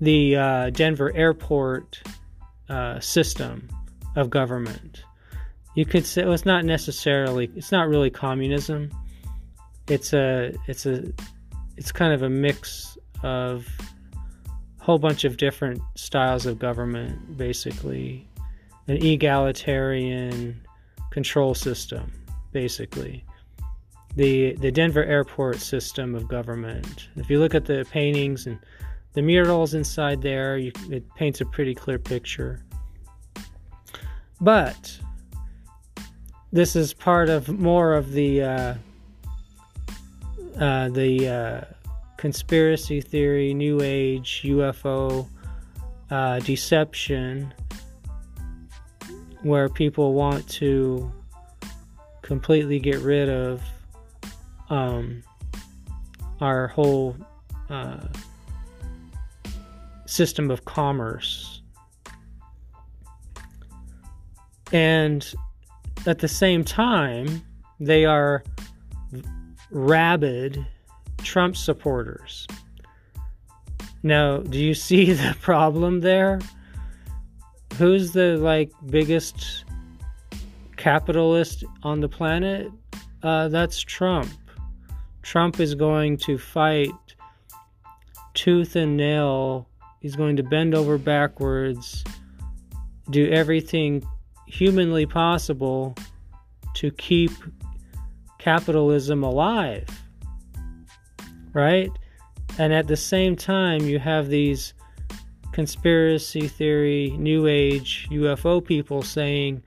The 0.00 0.36
uh, 0.36 0.70
Denver 0.70 1.12
airport 1.14 2.02
uh, 2.68 2.98
system 3.00 3.68
of 4.16 4.30
government. 4.30 5.02
You 5.74 5.84
could 5.84 6.06
say 6.06 6.24
well, 6.24 6.32
it's 6.32 6.44
not 6.44 6.64
necessarily, 6.64 7.50
it's 7.56 7.72
not 7.72 7.88
really 7.88 8.10
communism. 8.10 8.90
It's 9.88 10.12
a, 10.12 10.54
it's 10.66 10.86
a, 10.86 11.12
it's 11.76 11.92
kind 11.92 12.12
of 12.12 12.22
a 12.22 12.30
mix 12.30 12.96
of 13.22 13.66
whole 14.84 14.98
bunch 14.98 15.24
of 15.24 15.38
different 15.38 15.80
styles 15.94 16.44
of 16.44 16.58
government, 16.58 17.38
basically. 17.38 18.28
An 18.86 19.02
egalitarian 19.02 20.60
control 21.10 21.54
system, 21.54 22.12
basically. 22.52 23.24
The, 24.14 24.52
the 24.56 24.70
Denver 24.70 25.02
airport 25.02 25.60
system 25.60 26.14
of 26.14 26.28
government. 26.28 27.08
If 27.16 27.30
you 27.30 27.40
look 27.40 27.54
at 27.54 27.64
the 27.64 27.86
paintings 27.90 28.46
and 28.46 28.58
the 29.14 29.22
murals 29.22 29.72
inside 29.72 30.20
there, 30.20 30.58
you, 30.58 30.70
it 30.90 31.02
paints 31.14 31.40
a 31.40 31.46
pretty 31.46 31.74
clear 31.74 31.98
picture. 31.98 32.62
But 34.42 35.00
this 36.52 36.76
is 36.76 36.92
part 36.92 37.30
of 37.30 37.48
more 37.48 37.94
of 37.94 38.12
the 38.12 38.42
uh, 38.42 38.74
uh, 40.60 40.88
the 40.90 41.28
uh, 41.28 41.73
conspiracy 42.24 43.02
theory, 43.02 43.52
New 43.52 43.82
Age, 43.82 44.40
UFO 44.46 45.28
uh, 46.10 46.38
deception, 46.38 47.52
where 49.42 49.68
people 49.68 50.14
want 50.14 50.48
to 50.48 51.12
completely 52.22 52.78
get 52.78 52.98
rid 53.00 53.28
of 53.28 53.62
um, 54.70 55.22
our 56.40 56.68
whole 56.68 57.14
uh, 57.68 58.00
system 60.06 60.50
of 60.50 60.64
commerce. 60.64 61.60
And 64.72 65.30
at 66.06 66.20
the 66.20 66.28
same 66.28 66.64
time, 66.64 67.42
they 67.78 68.06
are 68.06 68.42
rabid 69.70 70.66
Trump 71.24 71.56
supporters. 71.56 72.46
Now, 74.02 74.38
do 74.38 74.58
you 74.58 74.74
see 74.74 75.12
the 75.12 75.34
problem 75.40 76.00
there? 76.00 76.38
Who's 77.78 78.12
the 78.12 78.36
like 78.36 78.70
biggest 78.86 79.64
capitalist 80.76 81.64
on 81.82 82.00
the 82.00 82.08
planet? 82.08 82.70
Uh, 83.22 83.48
that's 83.48 83.80
Trump. 83.80 84.30
Trump 85.22 85.58
is 85.58 85.74
going 85.74 86.18
to 86.18 86.36
fight 86.38 86.92
tooth 88.34 88.76
and 88.76 88.96
nail. 88.96 89.66
He's 90.00 90.14
going 90.14 90.36
to 90.36 90.42
bend 90.42 90.74
over 90.74 90.98
backwards, 90.98 92.04
do 93.10 93.30
everything 93.30 94.06
humanly 94.46 95.06
possible 95.06 95.96
to 96.74 96.90
keep 96.90 97.32
capitalism 98.38 99.24
alive 99.24 100.03
right? 101.54 101.90
And 102.58 102.72
at 102.72 102.86
the 102.86 102.96
same 102.96 103.36
time, 103.36 103.82
you 103.82 103.98
have 103.98 104.28
these 104.28 104.74
conspiracy 105.52 106.48
theory, 106.48 107.14
new 107.16 107.46
age 107.46 108.08
UFO 108.10 108.64
people 108.64 109.02
saying 109.02 109.62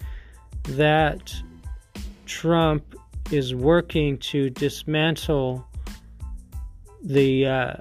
that 0.69 1.33
Trump 2.25 2.95
is 3.31 3.55
working 3.55 4.17
to 4.17 4.49
dismantle 4.49 5.65
the 7.03 7.45
uh, 7.45 7.73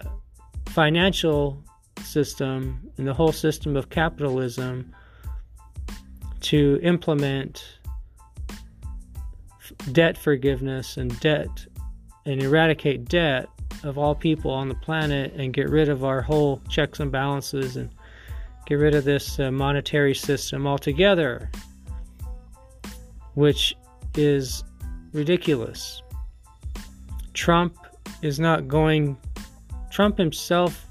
financial 0.67 1.63
system 2.03 2.91
and 2.97 3.07
the 3.07 3.15
whole 3.15 3.33
system 3.33 3.77
of 3.77 3.91
capitalism 3.91 4.95
to 6.41 6.79
implement 6.83 7.79
debt 9.91 10.17
forgiveness 10.17 10.97
and 10.97 11.19
debt 11.21 11.67
and 12.25 12.43
eradicate 12.43 13.05
debt 13.07 13.49
of 13.87 13.97
all 13.97 14.15
people 14.15 14.51
on 14.51 14.69
the 14.69 14.75
planet 14.75 15.33
and 15.37 15.55
get 15.55 15.71
rid 15.71 15.89
of 15.89 16.05
our 16.05 16.21
whole 16.21 16.61
checks 16.69 17.01
and 17.01 17.13
balances 17.13 17.77
and 17.77 17.89
get 18.67 18.75
rid 18.75 18.95
of 18.95 19.05
this 19.05 19.39
uh, 19.39 19.51
monetary 19.51 20.15
system 20.15 20.67
altogether, 20.67 21.51
which 23.35 23.77
is 24.17 24.65
ridiculous. 25.13 26.03
Trump 27.33 27.77
is 28.23 28.41
not 28.41 28.67
going. 28.67 29.17
Trump 29.91 30.19
himself 30.19 30.87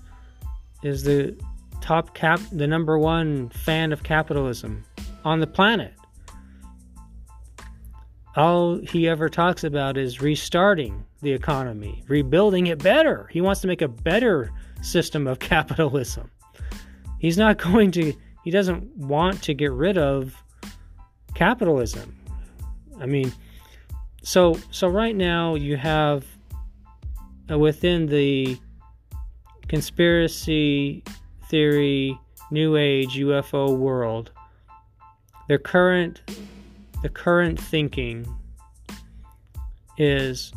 is 0.82 1.04
the 1.04 1.36
top 1.82 2.16
cap, 2.16 2.40
the 2.52 2.66
number 2.66 2.98
one 2.98 3.50
fan 3.50 3.92
of 3.92 4.04
capitalism 4.04 4.84
on 5.26 5.40
the 5.40 5.48
planet. 5.48 5.94
All 8.36 8.80
he 8.80 9.08
ever 9.08 9.30
talks 9.30 9.64
about 9.64 9.98
is 9.98 10.22
restarting 10.22 11.06
the 11.22 11.32
economy, 11.32 12.04
rebuilding 12.08 12.68
it 12.68 12.84
better. 12.84 13.30
He 13.32 13.40
wants 13.40 13.62
to 13.62 13.68
make 13.68 13.82
a 13.82 13.88
better 13.88 14.52
system 14.82 15.26
of 15.26 15.40
capitalism. 15.40 16.30
He's 17.20 17.38
not 17.38 17.58
going 17.58 17.92
to, 17.92 18.14
he 18.44 18.52
doesn't 18.52 18.86
want 18.98 19.42
to 19.44 19.54
get 19.54 19.72
rid 19.72 19.98
of 19.98 20.36
capitalism. 21.34 22.16
I 23.00 23.06
mean, 23.06 23.32
so 24.26 24.60
so 24.72 24.88
right 24.88 25.16
now 25.16 25.54
you 25.54 25.78
have 25.78 26.26
uh, 27.50 27.60
within 27.60 28.08
the 28.08 28.58
conspiracy 29.68 31.04
theory 31.48 32.20
new 32.50 32.76
age 32.76 33.18
UFO 33.18 33.78
world 33.78 34.32
their 35.48 35.60
current 35.60 36.22
the 37.06 37.10
current 37.10 37.60
thinking 37.60 38.26
is 40.00 40.52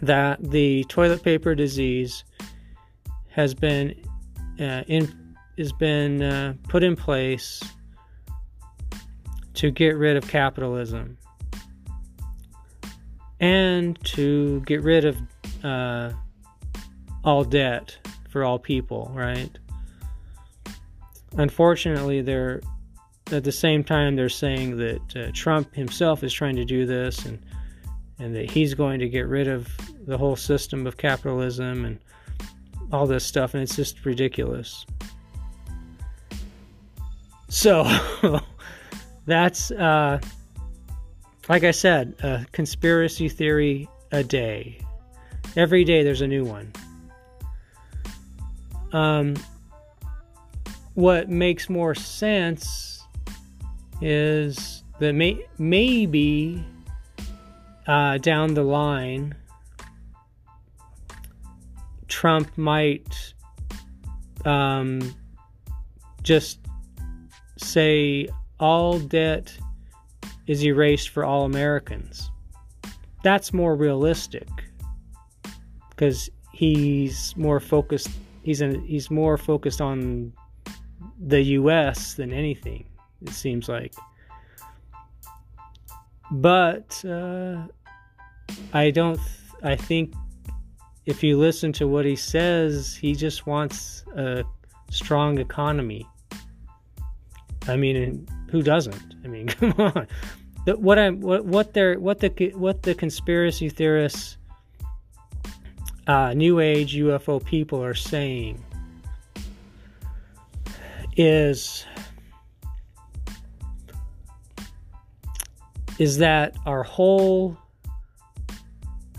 that 0.00 0.38
the 0.40 0.84
toilet 0.84 1.24
paper 1.24 1.56
disease 1.56 2.22
has 3.30 3.52
been 3.52 3.96
uh, 4.60 4.84
in 4.86 5.34
has 5.58 5.72
been 5.72 6.22
uh, 6.22 6.54
put 6.68 6.84
in 6.84 6.94
place 6.94 7.60
to 9.54 9.72
get 9.72 9.96
rid 9.96 10.16
of 10.16 10.24
capitalism 10.28 11.18
and 13.40 13.98
to 14.04 14.60
get 14.66 14.84
rid 14.84 15.04
of 15.04 15.16
uh, 15.64 16.12
all 17.24 17.42
debt 17.42 17.98
for 18.30 18.44
all 18.44 18.60
people, 18.60 19.10
right? 19.12 19.58
Unfortunately, 21.36 22.22
they're 22.22 22.60
at 23.32 23.44
the 23.44 23.52
same 23.52 23.82
time 23.82 24.16
they're 24.16 24.28
saying 24.28 24.76
that 24.76 25.16
uh, 25.16 25.30
Trump 25.32 25.74
himself 25.74 26.22
is 26.22 26.32
trying 26.32 26.56
to 26.56 26.64
do 26.64 26.86
this 26.86 27.24
and 27.24 27.38
and 28.18 28.34
that 28.34 28.48
he's 28.48 28.74
going 28.74 29.00
to 29.00 29.08
get 29.08 29.26
rid 29.26 29.48
of 29.48 29.68
the 30.06 30.16
whole 30.16 30.36
system 30.36 30.86
of 30.86 30.96
capitalism 30.96 31.84
and 31.84 31.98
all 32.92 33.06
this 33.06 33.24
stuff 33.24 33.54
and 33.54 33.62
it's 33.62 33.74
just 33.74 34.04
ridiculous. 34.04 34.86
So 37.48 37.84
that's 39.26 39.70
uh, 39.72 40.20
like 41.48 41.64
I 41.64 41.72
said, 41.72 42.14
a 42.22 42.46
conspiracy 42.52 43.28
theory 43.28 43.88
a 44.12 44.22
day. 44.22 44.80
Every 45.56 45.84
day 45.84 46.02
there's 46.02 46.22
a 46.22 46.26
new 46.26 46.44
one. 46.44 46.72
Um, 48.92 49.34
what 50.94 51.28
makes 51.28 51.68
more 51.68 51.94
sense 51.94 52.93
is 54.04 54.84
that 54.98 55.14
may, 55.14 55.42
maybe 55.56 56.62
uh, 57.86 58.18
down 58.18 58.52
the 58.52 58.62
line, 58.62 59.34
Trump 62.08 62.56
might 62.58 63.32
um, 64.44 65.00
just 66.22 66.58
say 67.56 68.28
all 68.60 68.98
debt 68.98 69.56
is 70.46 70.62
erased 70.64 71.08
for 71.08 71.24
all 71.24 71.46
Americans. 71.46 72.30
That's 73.22 73.54
more 73.54 73.74
realistic 73.74 74.48
because 75.88 76.28
he's 76.52 77.34
more 77.38 77.58
focused. 77.58 78.10
He's 78.42 78.58
he's 78.58 79.10
more 79.10 79.38
focused 79.38 79.80
on 79.80 80.34
the 81.18 81.40
U.S. 81.40 82.14
than 82.14 82.34
anything. 82.34 82.84
It 83.24 83.32
seems 83.32 83.68
like, 83.68 83.94
but 86.30 87.02
uh, 87.04 87.66
I 88.72 88.90
don't. 88.90 89.20
I 89.62 89.76
think 89.76 90.14
if 91.06 91.22
you 91.22 91.38
listen 91.38 91.72
to 91.74 91.88
what 91.88 92.04
he 92.04 92.16
says, 92.16 92.94
he 92.94 93.14
just 93.14 93.46
wants 93.46 94.04
a 94.16 94.44
strong 94.90 95.38
economy. 95.38 96.06
I 97.66 97.76
mean, 97.76 98.26
who 98.50 98.62
doesn't? 98.62 99.14
I 99.24 99.28
mean, 99.28 99.48
come 99.48 99.74
on. 99.78 100.06
What 100.66 100.98
I'm 100.98 101.20
what 101.20 101.44
what 101.44 101.74
they're 101.74 101.98
what 101.98 102.20
the 102.20 102.52
what 102.54 102.82
the 102.82 102.94
conspiracy 102.94 103.68
theorists, 103.68 104.38
uh, 106.06 106.32
New 106.34 106.60
Age 106.60 106.94
UFO 106.96 107.44
people 107.44 107.82
are 107.82 107.94
saying 107.94 108.62
is 111.16 111.86
is 115.98 116.18
that 116.18 116.56
our 116.66 116.82
whole 116.82 117.56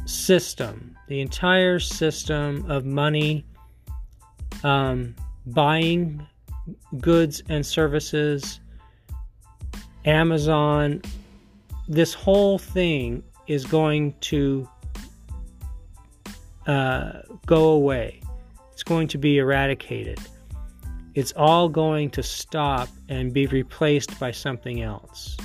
system, 0.06 0.96
the 1.08 1.22
entire 1.22 1.80
system 1.80 2.70
of 2.70 2.86
money, 2.86 3.46
um, 4.64 5.16
buying 5.48 6.26
goods 7.00 7.42
and 7.50 7.66
services, 7.66 8.60
Amazon, 10.06 11.02
this 11.88 12.14
whole 12.14 12.58
thing 12.58 13.24
is 13.48 13.66
going 13.66 14.14
to 14.20 14.68
uh, 16.68 17.22
go 17.46 17.70
away. 17.70 18.22
It's 18.74 18.84
going 18.84 19.08
to 19.10 19.18
be 19.18 19.38
eradicated. 19.38 20.20
It's 21.14 21.32
all 21.34 21.70
going 21.70 22.10
to 22.12 22.24
stop 22.24 22.90
and 23.08 23.34
be 23.34 23.48
replaced 23.48 24.20
by 24.20 24.32
something 24.32 24.82
else. 24.82 25.38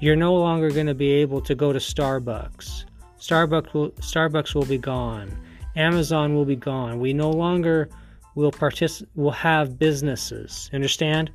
You're 0.00 0.16
no 0.16 0.34
longer 0.34 0.70
going 0.70 0.86
to 0.86 0.94
be 0.94 1.10
able 1.12 1.40
to 1.42 1.54
go 1.54 1.72
to 1.72 1.78
Starbucks. 1.78 2.84
Starbucks 3.18 3.72
will, 3.72 3.90
Starbucks 3.92 4.54
will 4.54 4.66
be 4.66 4.78
gone. 4.78 5.30
Amazon 5.74 6.34
will 6.34 6.44
be 6.44 6.56
gone. 6.56 7.00
We 7.00 7.12
no 7.12 7.30
longer 7.30 7.88
will 8.34 8.52
partic- 8.52 9.06
will 9.14 9.30
have 9.30 9.78
businesses. 9.78 10.70
Understand? 10.72 11.30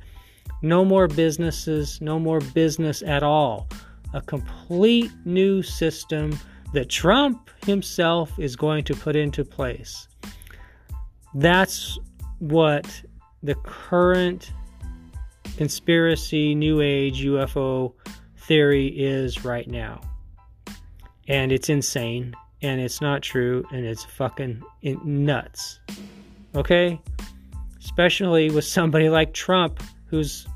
No 0.62 0.84
more 0.84 1.08
businesses, 1.08 2.00
no 2.00 2.20
more 2.20 2.40
business 2.40 3.02
at 3.02 3.24
all. 3.24 3.68
A 4.14 4.20
complete 4.20 5.10
new 5.24 5.62
system 5.62 6.38
that 6.72 6.88
Trump 6.88 7.50
himself 7.66 8.38
is 8.38 8.54
going 8.54 8.84
to 8.84 8.94
put 8.94 9.16
into 9.16 9.44
place. 9.44 10.06
That's 11.34 11.98
what 12.38 12.86
the 13.42 13.54
current 13.56 14.52
conspiracy, 15.56 16.54
new 16.54 16.80
age 16.80 17.24
UFO 17.24 17.92
theory 18.42 18.88
is 18.88 19.44
right 19.44 19.68
now. 19.68 20.00
And 21.28 21.52
it's 21.52 21.68
insane, 21.68 22.34
and 22.60 22.80
it's 22.80 23.00
not 23.00 23.22
true, 23.22 23.64
and 23.72 23.84
it's 23.84 24.04
fucking 24.04 24.62
nuts. 24.82 25.80
Okay? 26.54 27.00
Especially 27.78 28.50
with 28.50 28.64
somebody 28.64 29.08
like 29.08 29.32
Trump 29.32 29.82
whose 30.06 30.46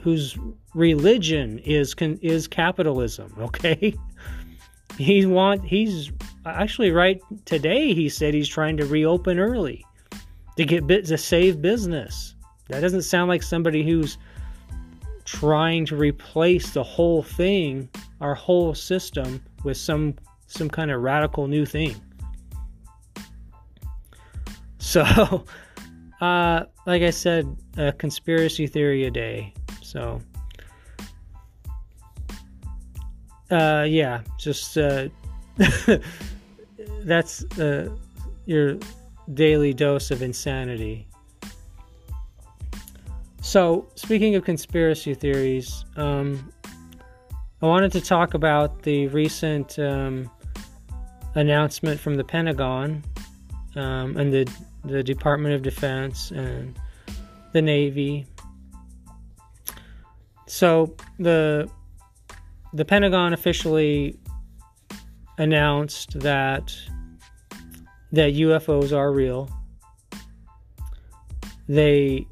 whose 0.00 0.38
religion 0.74 1.58
is 1.58 1.94
is 1.98 2.48
capitalism, 2.48 3.34
okay? 3.38 3.94
He 4.98 5.24
want 5.24 5.64
he's 5.64 6.10
actually 6.44 6.90
right 6.90 7.22
today 7.46 7.94
he 7.94 8.10
said 8.10 8.34
he's 8.34 8.48
trying 8.48 8.76
to 8.76 8.84
reopen 8.84 9.38
early 9.38 9.86
to 10.56 10.64
get 10.66 10.86
to 10.88 11.16
save 11.16 11.62
business. 11.62 12.34
That 12.68 12.80
doesn't 12.80 13.02
sound 13.02 13.28
like 13.28 13.42
somebody 13.42 13.82
who's 13.82 14.18
trying 15.30 15.86
to 15.86 15.94
replace 15.94 16.70
the 16.70 16.82
whole 16.82 17.22
thing, 17.22 17.88
our 18.20 18.34
whole 18.34 18.74
system 18.74 19.40
with 19.62 19.76
some 19.76 20.14
some 20.48 20.68
kind 20.68 20.90
of 20.90 21.00
radical 21.00 21.46
new 21.46 21.64
thing. 21.64 21.94
So, 24.82 25.44
uh, 26.20 26.64
like 26.86 27.02
I 27.02 27.10
said, 27.10 27.54
a 27.76 27.92
conspiracy 27.92 28.66
theory 28.66 29.04
a 29.04 29.10
day. 29.10 29.52
So, 29.82 30.20
uh, 33.50 33.84
yeah, 33.86 34.22
just 34.38 34.76
uh, 34.78 35.10
that's 37.04 37.44
uh, 37.60 37.90
your 38.46 38.78
daily 39.34 39.74
dose 39.74 40.10
of 40.10 40.22
insanity. 40.22 41.06
So, 43.50 43.88
speaking 43.96 44.36
of 44.36 44.44
conspiracy 44.44 45.12
theories, 45.12 45.84
um, 45.96 46.52
I 47.60 47.66
wanted 47.66 47.90
to 47.90 48.00
talk 48.00 48.34
about 48.34 48.84
the 48.84 49.08
recent 49.08 49.76
um, 49.76 50.30
announcement 51.34 51.98
from 51.98 52.14
the 52.14 52.22
Pentagon 52.22 53.02
um, 53.74 54.16
and 54.16 54.32
the 54.32 54.48
the 54.84 55.02
Department 55.02 55.56
of 55.56 55.62
Defense 55.62 56.30
and 56.30 56.78
the 57.52 57.60
Navy. 57.60 58.24
So 60.46 60.94
the 61.18 61.68
the 62.72 62.84
Pentagon 62.84 63.32
officially 63.32 64.16
announced 65.38 66.20
that 66.20 66.72
that 68.12 68.32
UFOs 68.32 68.96
are 68.96 69.10
real. 69.10 69.50
They 71.68 72.28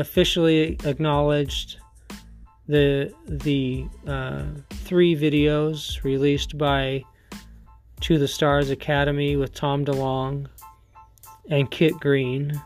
officially 0.00 0.78
acknowledged 0.84 1.78
the 2.68 3.12
the 3.26 3.86
uh, 4.06 4.44
three 4.70 5.16
videos 5.16 6.02
released 6.04 6.58
by 6.58 7.02
To 8.02 8.18
the 8.18 8.28
Stars 8.28 8.70
Academy 8.70 9.36
with 9.36 9.54
Tom 9.54 9.84
DeLonge 9.84 10.48
and 11.50 11.70
Kit 11.70 11.94
Green 11.94 12.60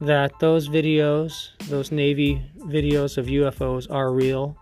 that 0.00 0.32
those 0.40 0.68
videos, 0.68 1.50
those 1.68 1.92
Navy 1.92 2.44
videos 2.58 3.18
of 3.18 3.26
UFOs, 3.26 3.88
are 3.88 4.12
real. 4.12 4.56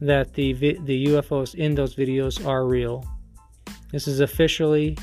That 0.00 0.34
the 0.34 0.52
the 0.52 1.06
UFOs 1.06 1.54
in 1.54 1.74
those 1.74 1.94
videos 1.94 2.44
are 2.44 2.66
real. 2.66 3.04
This 3.92 4.08
is 4.08 4.20
officially 4.20 4.98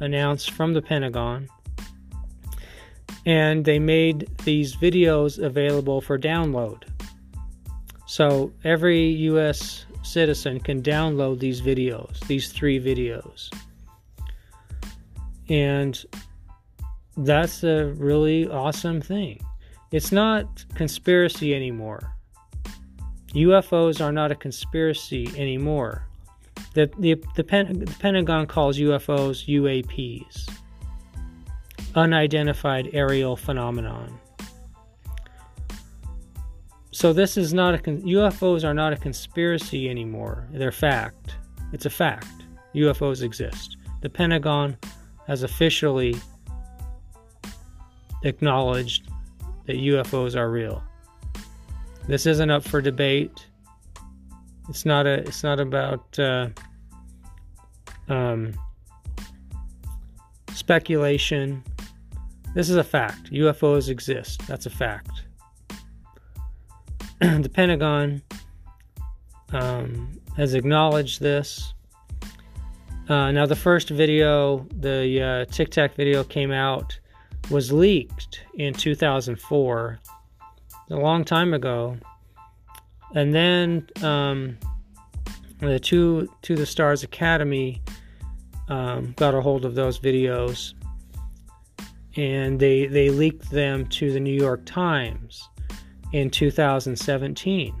announced 0.00 0.52
from 0.52 0.74
the 0.74 0.80
Pentagon. 0.80 1.48
And 3.26 3.64
they 3.64 3.78
made 3.78 4.28
these 4.44 4.76
videos 4.76 5.42
available 5.44 6.00
for 6.00 6.18
download. 6.18 6.84
So 8.06 8.52
every 8.64 9.08
US 9.30 9.84
citizen 10.02 10.60
can 10.60 10.82
download 10.82 11.40
these 11.40 11.60
videos, 11.60 12.20
these 12.28 12.52
three 12.52 12.80
videos. 12.80 13.52
And 15.48 16.02
that's 17.16 17.64
a 17.64 17.86
really 17.96 18.48
awesome 18.48 19.00
thing. 19.00 19.44
It's 19.92 20.12
not 20.12 20.64
conspiracy 20.74 21.54
anymore. 21.54 22.16
UFOs 23.34 24.04
are 24.04 24.12
not 24.12 24.32
a 24.32 24.34
conspiracy 24.34 25.28
anymore. 25.36 26.06
The, 26.74 26.90
the, 26.98 27.22
the, 27.36 27.44
Pen, 27.44 27.78
the 27.78 27.86
Pentagon 27.98 28.46
calls 28.46 28.78
UFOs 28.78 29.46
UAPs, 29.46 30.48
unidentified 31.96 32.90
aerial 32.92 33.36
phenomenon. 33.36 34.20
So 36.92 37.12
this 37.12 37.36
is 37.36 37.52
not 37.52 37.74
a 37.74 37.78
UFOs 37.78 38.64
are 38.64 38.74
not 38.74 38.92
a 38.92 38.96
conspiracy 38.96 39.90
anymore. 39.90 40.46
They're 40.52 40.72
fact. 40.72 41.36
It's 41.72 41.86
a 41.86 41.90
fact. 41.90 42.28
UFOs 42.74 43.22
exist. 43.22 43.76
The 44.02 44.08
Pentagon 44.08 44.76
has 45.26 45.42
officially 45.42 46.16
acknowledged 48.22 49.08
that 49.66 49.76
UFOs 49.76 50.36
are 50.36 50.50
real. 50.50 50.82
This 52.06 52.26
isn't 52.26 52.50
up 52.50 52.62
for 52.62 52.80
debate. 52.80 53.46
It's 54.68 54.84
not 54.84 55.06
a. 55.06 55.18
It's 55.20 55.42
not 55.42 55.60
about 55.60 56.18
uh, 56.18 56.48
um, 58.08 58.54
speculation. 60.52 61.62
This 62.56 62.70
is 62.70 62.76
a 62.76 62.84
fact. 62.84 63.30
UFOs 63.32 63.90
exist. 63.90 64.40
That's 64.46 64.64
a 64.64 64.70
fact. 64.70 65.24
the 67.20 67.50
Pentagon 67.52 68.22
um, 69.52 70.18
has 70.38 70.54
acknowledged 70.54 71.20
this. 71.20 71.74
Uh, 73.10 73.30
now, 73.30 73.44
the 73.44 73.54
first 73.54 73.90
video, 73.90 74.66
the 74.78 75.22
uh, 75.22 75.52
Tic 75.52 75.68
Tac 75.68 75.96
video, 75.96 76.24
came 76.24 76.50
out 76.50 76.98
was 77.50 77.72
leaked 77.74 78.40
in 78.54 78.72
2004, 78.72 79.98
a 80.88 80.96
long 80.96 81.24
time 81.24 81.52
ago. 81.52 81.94
And 83.14 83.34
then 83.34 83.86
um, 84.02 84.56
the 85.60 85.78
two 85.78 86.26
to 86.40 86.56
the 86.56 86.64
Stars 86.64 87.02
Academy 87.02 87.82
um, 88.70 89.12
got 89.18 89.34
a 89.34 89.42
hold 89.42 89.66
of 89.66 89.74
those 89.74 89.98
videos, 89.98 90.72
and 92.16 92.58
they 92.58 92.86
they 92.86 93.10
leaked 93.10 93.50
them 93.50 93.86
to 93.86 94.12
the 94.12 94.20
New 94.20 94.34
York 94.34 94.64
Times 94.64 95.48
in 96.12 96.30
2017. 96.30 97.74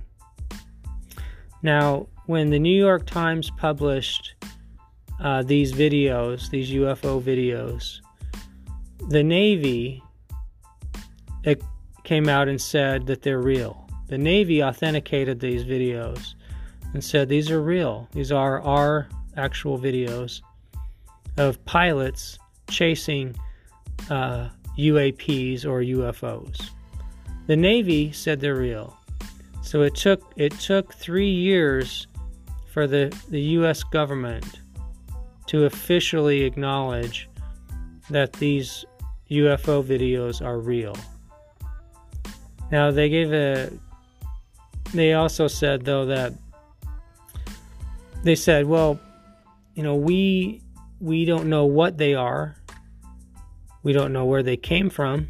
Now, 1.62 2.06
when 2.26 2.50
the 2.50 2.58
New 2.58 2.76
York 2.76 3.06
Times 3.06 3.50
published 3.56 4.34
uh, 5.20 5.42
these 5.42 5.72
videos, 5.72 6.50
these 6.50 6.70
UFO 6.70 7.22
videos, 7.22 8.00
the 9.08 9.22
Navy 9.22 10.02
it 11.44 11.62
came 12.02 12.28
out 12.28 12.48
and 12.48 12.60
said 12.60 13.06
that 13.06 13.22
they're 13.22 13.40
real. 13.40 13.88
The 14.08 14.18
Navy 14.18 14.62
authenticated 14.62 15.40
these 15.40 15.64
videos 15.64 16.34
and 16.92 17.02
said 17.02 17.28
these 17.28 17.50
are 17.50 17.62
real. 17.62 18.08
These 18.12 18.32
are 18.32 18.60
our 18.62 19.08
actual 19.36 19.78
videos 19.78 20.40
of 21.36 21.64
pilots 21.64 22.38
chasing 22.68 23.34
uh, 24.10 24.48
UAPs 24.78 25.64
or 25.64 25.80
UFOs. 25.80 26.70
The 27.46 27.56
Navy 27.56 28.12
said 28.12 28.40
they're 28.40 28.56
real. 28.56 28.96
So 29.62 29.82
it 29.82 29.94
took 29.94 30.22
it 30.36 30.52
took 30.52 30.94
three 30.94 31.30
years 31.30 32.06
for 32.72 32.86
the, 32.86 33.16
the 33.30 33.40
US 33.58 33.82
government 33.82 34.60
to 35.46 35.64
officially 35.64 36.42
acknowledge 36.42 37.28
that 38.10 38.32
these 38.34 38.84
UFO 39.30 39.82
videos 39.82 40.44
are 40.44 40.58
real. 40.58 40.96
Now 42.70 42.90
they 42.90 43.08
gave 43.08 43.32
a 43.32 43.70
they 44.92 45.14
also 45.14 45.48
said 45.48 45.84
though 45.84 46.06
that 46.06 46.32
they 48.22 48.34
said, 48.34 48.66
well, 48.66 48.98
you 49.74 49.82
know, 49.82 49.94
we 49.94 50.60
we 51.00 51.24
don't 51.24 51.48
know 51.48 51.64
what 51.64 51.98
they 51.98 52.14
are. 52.14 52.56
We 53.86 53.92
don't 53.92 54.12
know 54.12 54.24
where 54.24 54.42
they 54.42 54.56
came 54.56 54.90
from. 54.90 55.28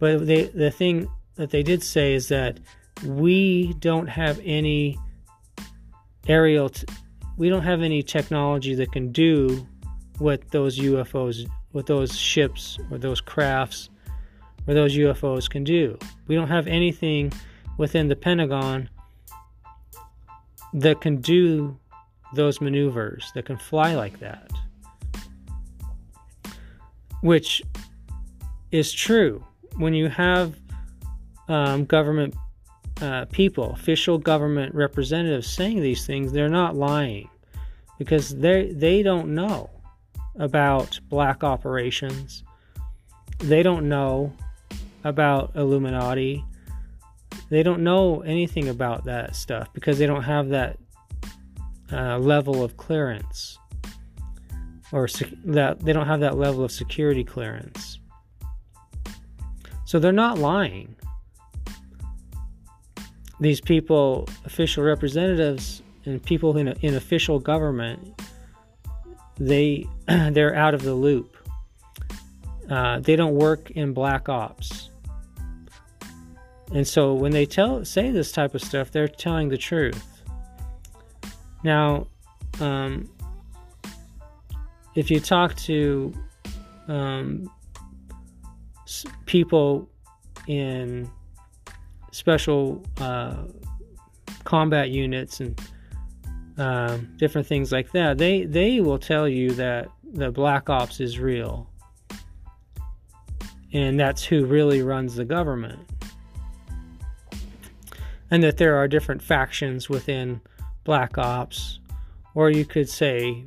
But 0.00 0.26
they 0.26 0.46
the 0.46 0.72
thing 0.72 1.08
that 1.36 1.50
they 1.50 1.62
did 1.62 1.80
say 1.84 2.12
is 2.12 2.26
that 2.26 2.58
we 3.06 3.74
don't 3.74 4.08
have 4.08 4.40
any 4.42 4.98
aerial 6.26 6.70
t- 6.70 6.88
we 7.36 7.48
don't 7.48 7.62
have 7.62 7.80
any 7.80 8.02
technology 8.02 8.74
that 8.74 8.90
can 8.90 9.12
do 9.12 9.64
what 10.18 10.50
those 10.50 10.80
UFOs 10.80 11.48
what 11.70 11.86
those 11.86 12.18
ships 12.18 12.80
or 12.90 12.98
those 12.98 13.20
crafts 13.20 13.90
or 14.66 14.74
those 14.74 14.96
UFOs 14.96 15.48
can 15.48 15.62
do. 15.62 15.96
We 16.26 16.34
don't 16.34 16.48
have 16.48 16.66
anything 16.66 17.32
within 17.78 18.08
the 18.08 18.16
Pentagon 18.16 18.90
that 20.74 21.00
can 21.00 21.18
do 21.18 21.78
those 22.34 22.60
maneuvers, 22.60 23.30
that 23.36 23.44
can 23.44 23.56
fly 23.56 23.94
like 23.94 24.18
that. 24.18 24.50
Which 27.22 27.62
is 28.70 28.92
true. 28.92 29.44
When 29.76 29.94
you 29.94 30.08
have 30.08 30.54
um, 31.48 31.86
government 31.86 32.34
uh, 33.00 33.24
people, 33.26 33.72
official 33.72 34.18
government 34.18 34.74
representatives 34.74 35.48
saying 35.48 35.80
these 35.80 36.06
things, 36.06 36.32
they're 36.32 36.48
not 36.48 36.76
lying 36.76 37.28
because 37.98 38.36
they 38.36 38.72
they 38.72 39.02
don't 39.02 39.34
know 39.34 39.70
about 40.36 40.98
black 41.08 41.44
operations. 41.44 42.44
They 43.38 43.62
don't 43.62 43.88
know 43.88 44.32
about 45.04 45.52
Illuminati. 45.56 46.44
They 47.48 47.62
don't 47.62 47.82
know 47.82 48.20
anything 48.20 48.68
about 48.68 49.04
that 49.04 49.36
stuff 49.36 49.72
because 49.72 49.98
they 49.98 50.06
don't 50.06 50.22
have 50.22 50.48
that 50.50 50.78
uh, 51.92 52.18
level 52.18 52.62
of 52.62 52.76
clearance 52.76 53.58
or 54.92 55.08
sec- 55.08 55.32
that 55.44 55.80
they 55.80 55.92
don't 55.92 56.06
have 56.06 56.20
that 56.20 56.36
level 56.36 56.64
of 56.64 56.70
security 56.70 57.24
clearance. 57.24 57.98
So 59.84 59.98
they're 59.98 60.12
not 60.12 60.38
lying. 60.38 60.94
These 63.40 63.60
people, 63.60 64.28
official 64.44 64.84
representatives, 64.84 65.82
and 66.04 66.22
people 66.22 66.56
in, 66.56 66.68
in 66.68 66.94
official 66.94 67.38
government 67.38 68.20
they 69.38 69.86
they're 70.06 70.54
out 70.54 70.74
of 70.74 70.82
the 70.82 70.94
loop. 70.94 71.36
Uh, 72.70 73.00
they 73.00 73.16
don't 73.16 73.34
work 73.34 73.70
in 73.72 73.92
black 73.92 74.28
ops, 74.28 74.90
and 76.72 76.86
so 76.86 77.12
when 77.12 77.32
they 77.32 77.44
tell 77.44 77.84
say 77.84 78.10
this 78.10 78.32
type 78.32 78.54
of 78.54 78.62
stuff, 78.62 78.90
they're 78.90 79.08
telling 79.08 79.48
the 79.48 79.58
truth. 79.58 80.22
Now, 81.64 82.06
um, 82.60 83.10
if 84.94 85.10
you 85.10 85.20
talk 85.20 85.54
to 85.56 86.12
um, 86.88 87.50
people 89.26 89.88
in 90.46 91.10
special 92.10 92.84
uh, 92.98 93.44
combat 94.44 94.90
units 94.90 95.40
and 95.40 95.60
um, 96.58 97.14
different 97.16 97.46
things 97.46 97.72
like 97.72 97.90
that, 97.92 98.18
they 98.18 98.44
they 98.44 98.80
will 98.80 98.98
tell 98.98 99.26
you 99.26 99.50
that 99.52 99.88
the 100.04 100.30
black 100.30 100.68
ops 100.68 101.00
is 101.00 101.18
real, 101.18 101.70
and 103.72 103.98
that's 103.98 104.22
who 104.22 104.44
really 104.44 104.82
runs 104.82 105.14
the 105.14 105.24
government, 105.24 105.80
and 108.30 108.42
that 108.42 108.58
there 108.58 108.76
are 108.76 108.86
different 108.86 109.22
factions 109.22 109.88
within 109.88 110.42
black 110.84 111.16
ops, 111.16 111.80
or 112.34 112.50
you 112.50 112.66
could 112.66 112.88
say 112.88 113.46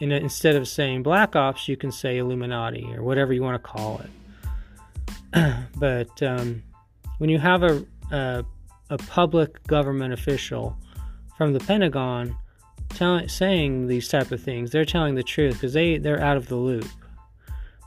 in, 0.00 0.12
instead 0.12 0.56
of 0.56 0.66
saying 0.68 1.02
black 1.02 1.36
ops, 1.36 1.68
you 1.68 1.76
can 1.76 1.92
say 1.92 2.18
Illuminati 2.18 2.86
or 2.94 3.02
whatever 3.02 3.32
you 3.32 3.42
want 3.42 3.62
to 3.62 3.68
call 3.68 4.00
it. 4.00 4.10
but 5.76 6.22
um, 6.22 6.62
when 7.18 7.30
you 7.30 7.38
have 7.38 7.62
a, 7.62 7.84
a, 8.10 8.44
a 8.90 8.98
public 8.98 9.64
government 9.66 10.12
official 10.12 10.76
from 11.36 11.52
the 11.52 11.60
Pentagon 11.60 12.36
tell, 12.90 13.26
saying 13.28 13.86
these 13.86 14.08
type 14.08 14.30
of 14.30 14.42
things, 14.42 14.70
they're 14.70 14.84
telling 14.84 15.14
the 15.14 15.22
truth 15.22 15.54
because 15.54 15.72
they 15.72 15.98
they're 15.98 16.20
out 16.20 16.36
of 16.36 16.48
the 16.48 16.56
loop. 16.56 16.86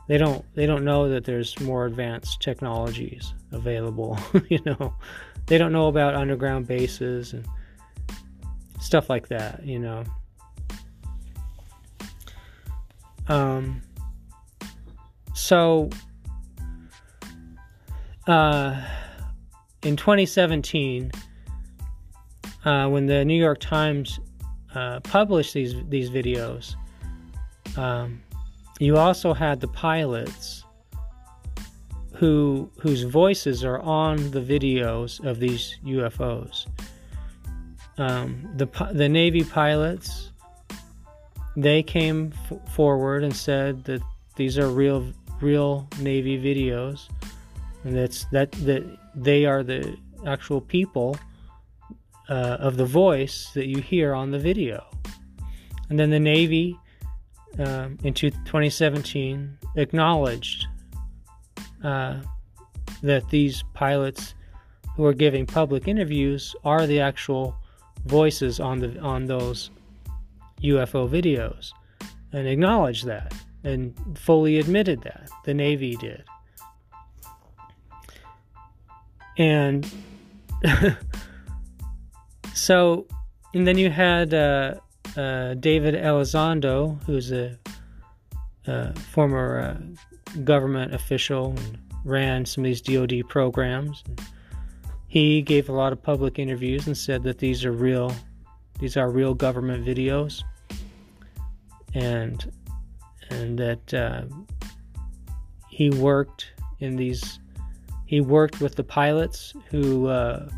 They 0.06 0.18
don't 0.18 0.44
they 0.54 0.66
don't 0.66 0.84
know 0.84 1.08
that 1.10 1.24
there's 1.24 1.58
more 1.60 1.86
advanced 1.86 2.40
technologies 2.40 3.34
available. 3.52 4.18
you 4.48 4.60
know, 4.64 4.94
they 5.46 5.58
don't 5.58 5.72
know 5.72 5.88
about 5.88 6.14
underground 6.14 6.66
bases 6.66 7.32
and 7.32 7.46
stuff 8.80 9.10
like 9.10 9.28
that. 9.28 9.64
You 9.64 9.78
know. 9.78 10.04
Um. 13.28 13.82
So. 15.34 15.90
Uh, 18.26 18.78
in 19.82 19.96
2017, 19.96 21.10
uh, 22.64 22.88
when 22.88 23.06
the 23.06 23.24
New 23.24 23.38
York 23.38 23.60
Times 23.60 24.20
uh, 24.74 25.00
published 25.00 25.54
these 25.54 25.74
these 25.88 26.10
videos, 26.10 26.74
um, 27.76 28.20
you 28.78 28.96
also 28.96 29.32
had 29.32 29.60
the 29.60 29.68
pilots 29.68 30.64
who 32.14 32.70
whose 32.78 33.02
voices 33.04 33.64
are 33.64 33.78
on 33.80 34.30
the 34.32 34.40
videos 34.40 35.24
of 35.24 35.38
these 35.38 35.78
UFOs. 35.84 36.66
Um, 37.96 38.48
the 38.56 38.66
the 38.92 39.08
Navy 39.08 39.44
pilots 39.44 40.27
they 41.62 41.82
came 41.82 42.32
f- 42.50 42.74
forward 42.74 43.24
and 43.24 43.34
said 43.34 43.84
that 43.84 44.02
these 44.36 44.58
are 44.58 44.68
real 44.68 45.12
real 45.40 45.88
Navy 46.00 46.38
videos, 46.38 47.08
and 47.84 47.96
that's 47.96 48.24
that 48.26 48.52
that 48.64 48.84
they 49.14 49.44
are 49.44 49.62
the 49.62 49.96
actual 50.26 50.60
people 50.60 51.16
uh, 52.28 52.56
of 52.60 52.76
the 52.76 52.84
voice 52.84 53.50
that 53.54 53.66
you 53.66 53.80
hear 53.80 54.14
on 54.14 54.30
the 54.30 54.38
video. 54.38 54.84
And 55.90 55.98
then 55.98 56.10
the 56.10 56.20
Navy 56.20 56.78
um, 57.58 57.98
in 58.04 58.14
2017 58.14 59.58
acknowledged 59.76 60.66
uh, 61.82 62.20
that 63.02 63.28
these 63.30 63.64
pilots 63.74 64.34
who 64.94 65.04
are 65.04 65.14
giving 65.14 65.46
public 65.46 65.88
interviews 65.88 66.54
are 66.64 66.86
the 66.86 67.00
actual 67.00 67.56
voices 68.06 68.60
on 68.60 68.78
the 68.78 68.98
on 69.00 69.26
those 69.26 69.70
UFO 70.62 71.08
videos 71.08 71.72
and 72.32 72.46
acknowledged 72.46 73.06
that 73.06 73.32
and 73.64 73.94
fully 74.18 74.58
admitted 74.58 75.02
that 75.02 75.28
the 75.44 75.54
Navy 75.54 75.96
did. 75.96 76.24
And 79.36 79.90
so, 82.54 83.06
and 83.54 83.66
then 83.66 83.78
you 83.78 83.90
had 83.90 84.34
uh, 84.34 84.74
uh, 85.16 85.54
David 85.54 85.94
Elizondo, 85.94 87.02
who's 87.04 87.32
a, 87.32 87.56
a 88.66 88.94
former 88.94 89.60
uh, 89.60 90.40
government 90.40 90.94
official 90.94 91.54
and 91.56 91.78
ran 92.04 92.44
some 92.44 92.64
of 92.64 92.66
these 92.66 92.80
DoD 92.80 93.28
programs. 93.28 94.02
He 95.06 95.40
gave 95.40 95.68
a 95.68 95.72
lot 95.72 95.92
of 95.92 96.02
public 96.02 96.38
interviews 96.38 96.86
and 96.86 96.96
said 96.96 97.22
that 97.22 97.38
these 97.38 97.64
are 97.64 97.72
real, 97.72 98.14
these 98.78 98.96
are 98.96 99.10
real 99.10 99.34
government 99.34 99.84
videos, 99.84 100.42
and 101.94 102.52
and 103.30 103.58
that 103.58 103.94
uh, 103.94 104.22
he 105.68 105.90
worked 105.90 106.52
in 106.80 106.96
these 106.96 107.40
he 108.06 108.20
worked 108.20 108.60
with 108.60 108.74
the 108.74 108.84
pilots 108.84 109.54
who 109.70 110.06
uh, 110.06 110.48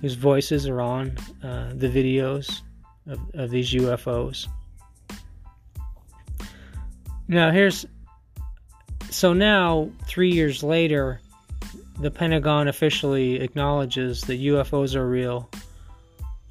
whose 0.00 0.14
voices 0.14 0.66
are 0.68 0.80
on 0.80 1.16
uh, 1.42 1.72
the 1.74 1.88
videos 1.88 2.62
of, 3.06 3.20
of 3.34 3.50
these 3.50 3.72
UFOs. 3.72 4.48
Now 7.28 7.50
here's 7.50 7.86
so 9.10 9.32
now 9.32 9.90
three 10.06 10.32
years 10.32 10.62
later, 10.62 11.20
the 12.00 12.10
Pentagon 12.10 12.68
officially 12.68 13.40
acknowledges 13.40 14.22
that 14.22 14.40
UFOs 14.40 14.94
are 14.94 15.08
real 15.08 15.50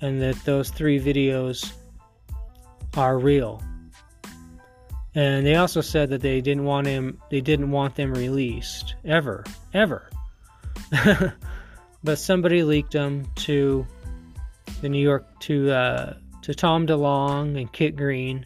and 0.01 0.21
that 0.21 0.35
those 0.45 0.69
three 0.69 0.99
videos 0.99 1.73
are 2.95 3.17
real. 3.17 3.61
And 5.13 5.45
they 5.45 5.55
also 5.55 5.81
said 5.81 6.09
that 6.09 6.21
they 6.21 6.41
didn't 6.41 6.63
want 6.63 6.87
him 6.87 7.19
they 7.29 7.41
didn't 7.41 7.71
want 7.71 7.95
them 7.95 8.13
released 8.13 8.95
ever 9.03 9.43
ever. 9.73 10.09
but 12.03 12.17
somebody 12.17 12.63
leaked 12.63 12.93
them 12.93 13.25
to 13.35 13.85
the 14.81 14.89
New 14.89 15.01
York 15.01 15.27
to 15.41 15.71
uh, 15.71 16.13
to 16.41 16.53
Tom 16.53 16.87
DeLonge 16.87 17.59
and 17.59 17.71
Kit 17.71 17.95
Green 17.95 18.45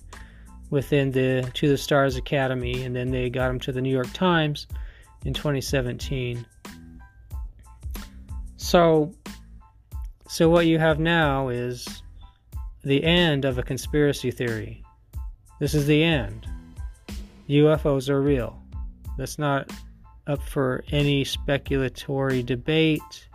within 0.70 1.12
the 1.12 1.50
To 1.54 1.70
the 1.70 1.78
Stars 1.78 2.16
Academy, 2.16 2.84
and 2.84 2.96
then 2.96 3.12
they 3.12 3.30
got 3.30 3.48
them 3.48 3.60
to 3.62 3.72
the 3.72 3.82
New 3.82 3.92
York 3.92 4.12
Times 4.14 4.68
in 5.24 5.34
2017. 5.34 6.46
So, 8.58 9.14
so 10.28 10.50
what 10.50 10.66
you 10.66 10.80
have 10.80 11.00
now 11.00 11.50
is 11.50 12.04
the 12.84 13.04
end 13.04 13.46
of 13.46 13.58
a 13.58 13.64
conspiracy 13.64 14.32
theory. 14.32 14.84
This 15.60 15.74
is 15.74 15.88
the 15.88 16.04
end. 16.04 16.48
UFOs 17.50 18.10
are 18.10 18.22
real. 18.22 18.62
That's 19.18 19.40
not 19.40 19.72
up 20.28 20.42
for 20.42 20.84
any 20.92 21.24
speculatory 21.24 22.46
debate. 22.46 23.28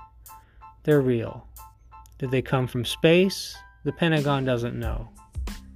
They're 0.82 1.00
real. 1.00 1.46
Did 2.18 2.30
they 2.30 2.42
come 2.42 2.66
from 2.66 2.84
space? 2.84 3.56
The 3.84 3.92
Pentagon 3.92 4.44
doesn't 4.44 4.78
know. 4.78 5.08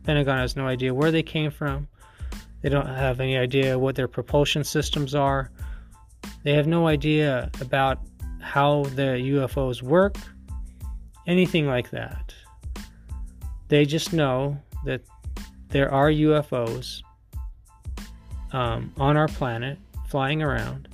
Pentagon 0.04 0.38
has 0.38 0.56
no 0.56 0.66
idea 0.66 0.92
where 0.92 1.10
they 1.10 1.22
came 1.22 1.50
from. 1.50 1.88
They 2.60 2.68
don't 2.68 2.86
have 2.86 3.20
any 3.20 3.38
idea 3.38 3.78
what 3.78 3.94
their 3.94 4.08
propulsion 4.08 4.64
systems 4.64 5.14
are. 5.14 5.50
They 6.42 6.52
have 6.54 6.66
no 6.66 6.86
idea 6.86 7.50
about 7.60 8.00
how 8.40 8.84
the 8.94 9.18
UFOs 9.32 9.82
work, 9.82 10.16
anything 11.26 11.66
like 11.66 11.90
that. 11.90 12.34
They 13.68 13.84
just 13.84 14.12
know 14.12 14.58
that 14.84 15.02
there 15.68 15.92
are 15.92 16.10
UFOs 16.10 17.02
um, 18.52 18.92
on 18.98 19.16
our 19.16 19.28
planet 19.28 19.78
flying 20.08 20.42
around 20.42 20.88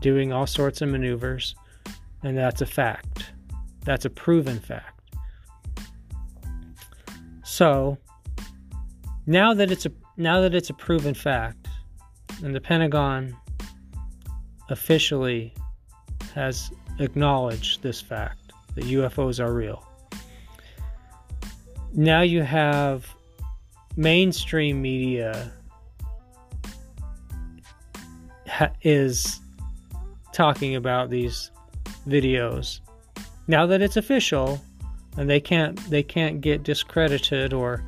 doing 0.00 0.32
all 0.32 0.46
sorts 0.46 0.80
of 0.80 0.88
maneuvers, 0.88 1.54
and 2.22 2.36
that's 2.36 2.60
a 2.60 2.66
fact. 2.66 3.32
That's 3.84 4.04
a 4.04 4.10
proven 4.10 4.60
fact. 4.60 5.00
So 7.42 7.98
now 9.26 9.54
that 9.54 9.70
it's 9.70 9.86
a 9.86 9.92
now 10.16 10.40
that 10.42 10.54
it's 10.54 10.70
a 10.70 10.74
proven 10.74 11.14
fact, 11.14 11.66
and 12.42 12.54
the 12.54 12.60
Pentagon 12.60 13.36
officially 14.68 15.54
has 16.34 16.70
acknowledged 16.98 17.82
this 17.82 18.00
fact 18.00 18.39
that 18.74 18.84
UFOs 18.84 19.44
are 19.44 19.52
real. 19.52 19.86
Now 21.92 22.20
you 22.22 22.42
have 22.42 23.06
mainstream 23.96 24.80
media 24.80 25.52
is 28.82 29.40
talking 30.32 30.76
about 30.76 31.10
these 31.10 31.50
videos. 32.06 32.80
Now 33.46 33.66
that 33.66 33.82
it's 33.82 33.96
official, 33.96 34.60
and 35.16 35.28
they 35.28 35.40
can't 35.40 35.76
they 35.90 36.02
can't 36.02 36.40
get 36.40 36.62
discredited 36.62 37.52
or 37.52 37.84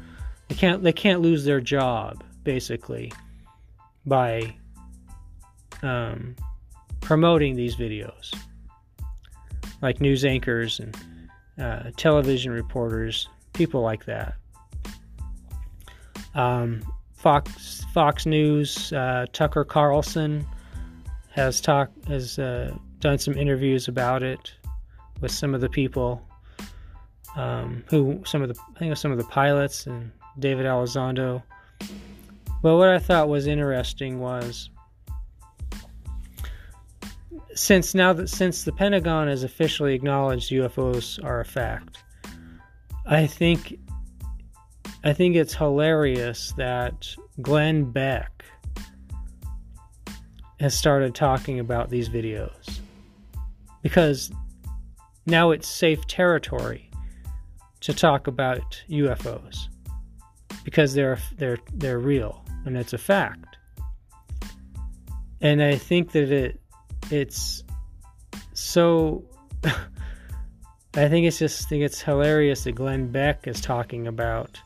they 0.49 0.55
can't 0.55 0.83
they 0.83 0.93
can't 0.93 1.21
lose 1.21 1.45
their 1.45 1.61
job 1.61 2.23
basically 2.45 3.13
by 4.07 4.55
um, 5.83 6.35
promoting 7.01 7.55
these 7.57 7.77
videos, 7.77 8.35
like 9.83 10.01
news 10.01 10.25
anchors 10.25 10.81
and 10.81 10.97
uh, 11.59 11.91
television 11.97 12.53
reporters, 12.53 13.29
people 13.53 13.83
like 13.83 14.07
that. 14.07 14.35
Um, 16.35 16.83
Fox 17.15 17.85
Fox 17.93 18.25
News, 18.25 18.93
uh, 18.93 19.27
Tucker 19.33 19.65
Carlson 19.65 20.47
has 21.31 21.61
talked 21.61 22.07
has 22.09 22.39
uh, 22.39 22.75
done 23.01 23.19
some 23.19 23.35
interviews 23.35 23.89
about 23.89 24.23
it 24.23 24.53
with 25.21 25.31
some 25.31 25.55
of 25.55 25.61
the 25.61 25.69
people 25.69 26.27
um, 27.37 27.85
who 27.89 28.23
some 28.25 28.43
of 28.43 28.49
the 28.49 28.59
I 28.75 28.79
think 28.79 28.97
some 28.97 29.13
of 29.13 29.19
the 29.19 29.25
pilots 29.25 29.87
and 29.87 30.11
David 30.39 30.67
Elizondo. 30.67 31.43
But 32.63 32.77
what 32.77 32.89
I 32.89 32.99
thought 32.99 33.29
was 33.29 33.47
interesting 33.47 34.21
was 34.21 34.71
since 37.55 37.95
now 37.95 38.13
that 38.13 38.29
since 38.29 38.65
the 38.65 38.73
Pentagon 38.73 39.29
has 39.29 39.45
officially 39.45 39.95
acknowledged 39.95 40.51
UFOs 40.51 41.23
are 41.23 41.41
a 41.41 41.45
fact, 41.45 42.03
I 43.07 43.27
think 43.27 43.79
I 45.05 45.13
think 45.13 45.35
it's 45.35 45.55
hilarious 45.55 46.53
that 46.57 47.15
Glenn 47.41 47.91
Beck 47.91 48.45
has 50.61 50.75
started 50.75 51.15
talking 51.15 51.59
about 51.59 51.91
these 51.91 52.09
videos 52.09 52.81
because 53.83 54.31
now 55.27 55.51
it's 55.51 55.67
safe 55.67 56.07
territory 56.07 56.89
to 57.81 57.93
talk 57.93 58.29
about 58.29 58.83
UFOs 58.89 59.69
because 60.65 60.95
they're 60.95 61.19
they're 61.37 61.59
they're 61.75 61.99
real 61.99 62.45
and 62.65 62.77
it's 62.77 62.93
a 62.93 62.99
fact. 62.99 63.57
And 65.41 65.61
I 65.61 65.77
think 65.77 66.13
that 66.13 66.31
it 66.31 66.62
it's 67.11 67.65
so 68.55 69.25
I 70.95 71.09
think 71.09 71.27
it's 71.27 71.39
just 71.39 71.67
I 71.67 71.69
think 71.69 71.85
it's 71.85 72.03
hilarious 72.03 72.65
that 72.65 72.73
Glenn 72.73 73.11
Beck 73.11 73.47
is 73.47 73.61
talking 73.61 74.07
about 74.07 74.61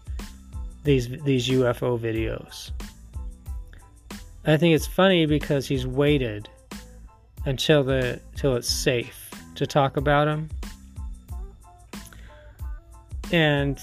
these 0.83 1.09
these 1.23 1.49
UFO 1.49 1.99
videos. 1.99 2.71
I 4.45 4.57
think 4.57 4.75
it's 4.75 4.87
funny 4.87 5.27
because 5.27 5.67
he's 5.67 5.87
waited 5.87 6.49
until 7.45 7.85
the 7.85 8.21
till 8.35 8.57
it's 8.57 8.69
safe 8.69 9.31
to 9.55 9.67
talk 9.67 9.97
about 9.97 10.25
them. 10.25 10.49
And 13.33 13.81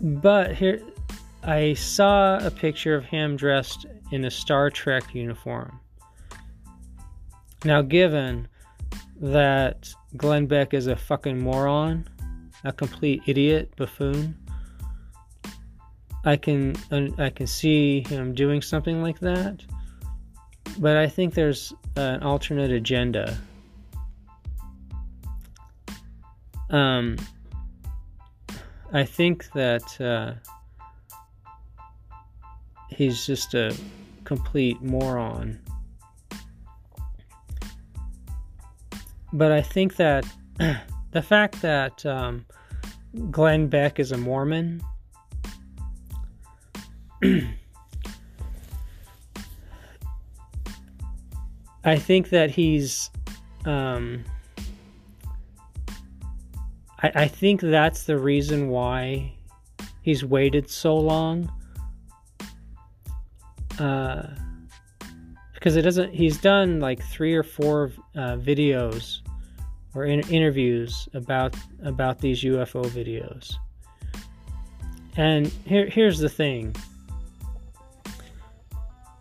but 0.00 0.54
here 0.54 0.80
I 1.42 1.74
saw 1.74 2.38
a 2.44 2.50
picture 2.50 2.94
of 2.94 3.04
him 3.04 3.36
dressed 3.36 3.86
in 4.10 4.24
a 4.24 4.30
Star 4.30 4.70
Trek 4.70 5.14
uniform. 5.14 5.80
Now 7.64 7.82
given 7.82 8.48
that 9.20 9.88
Glenn 10.16 10.46
Beck 10.46 10.74
is 10.74 10.86
a 10.86 10.96
fucking 10.96 11.38
moron, 11.38 12.08
a 12.64 12.72
complete 12.72 13.22
idiot, 13.26 13.72
buffoon. 13.76 14.36
I 16.24 16.36
can 16.36 16.76
I 17.18 17.30
can 17.30 17.46
see 17.46 18.02
him 18.06 18.34
doing 18.34 18.60
something 18.60 19.02
like 19.02 19.20
that, 19.20 19.62
but 20.78 20.96
I 20.96 21.06
think 21.06 21.34
there's 21.34 21.72
an 21.96 22.22
alternate 22.22 22.70
agenda. 22.70 23.38
Um, 26.68 27.16
I 28.92 29.04
think 29.04 29.50
that 29.52 30.00
uh, 30.00 30.34
he's 32.88 33.26
just 33.26 33.54
a 33.54 33.74
complete 34.30 34.80
moron. 34.80 35.58
But 39.32 39.50
I 39.50 39.60
think 39.60 39.96
that 39.96 40.24
the 41.10 41.20
fact 41.20 41.60
that 41.62 42.06
um, 42.06 42.46
Glenn 43.32 43.66
Beck 43.66 43.98
is 43.98 44.12
a 44.12 44.16
Mormon. 44.16 44.80
I 51.82 51.96
think 51.98 52.30
that 52.30 52.52
he's. 52.52 53.10
Um, 53.64 54.24
I, 57.02 57.10
I 57.16 57.26
think 57.26 57.62
that's 57.62 58.04
the 58.04 58.16
reason 58.16 58.68
why 58.68 59.32
he's 60.02 60.24
waited 60.24 60.70
so 60.70 60.96
long. 60.96 61.50
Uh, 63.80 64.28
because 65.54 65.76
it 65.76 65.82
doesn't. 65.82 66.14
He's 66.14 66.38
done 66.38 66.80
like 66.80 67.02
three 67.02 67.34
or 67.34 67.42
four 67.42 67.92
uh, 68.16 68.36
videos 68.36 69.20
or 69.94 70.06
in 70.06 70.20
interviews 70.30 71.08
about 71.12 71.54
about 71.84 72.18
these 72.18 72.42
UFO 72.42 72.84
videos. 72.86 73.54
And 75.16 75.48
here, 75.66 75.86
here's 75.86 76.18
the 76.18 76.28
thing: 76.28 76.74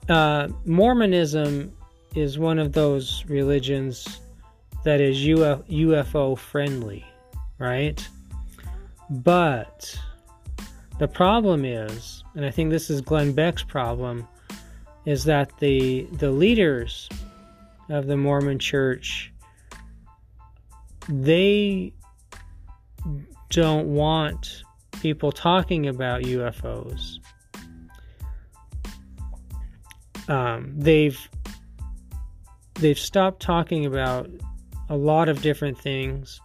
uh, 0.07 0.47
Mormonism 0.66 1.74
is 2.16 2.39
one 2.39 2.57
of 2.57 2.72
those 2.72 3.24
religions 3.28 4.22
that 4.84 5.01
is 5.01 5.18
UFO 5.18 6.38
friendly, 6.38 7.05
right? 7.57 8.07
But 9.10 9.99
the 10.99 11.07
problem 11.07 11.66
is, 11.66 12.24
and 12.36 12.45
I 12.45 12.51
think 12.51 12.70
this 12.70 12.89
is 12.89 13.01
Glenn 13.01 13.34
Beck's 13.34 13.64
problem, 13.64 14.28
is 15.06 15.24
that 15.26 15.58
the 15.60 16.08
the 16.14 16.32
leaders 16.32 17.10
of 17.89 18.08
the 18.08 18.18
Mormon 18.18 18.60
Church 18.60 19.32
they 21.08 21.91
don't 23.50 23.88
want 23.88 24.64
people 25.02 25.32
talking 25.32 25.88
about 25.88 26.22
UFOs. 26.22 27.20
Um, 30.28 30.74
they've 30.78 31.20
they've 32.76 33.00
stopped 33.00 33.41
talking 33.41 33.86
about 33.88 34.30
a 34.89 34.95
lot 34.95 35.30
of 35.30 35.41
different 35.41 35.80
things, 35.80 36.39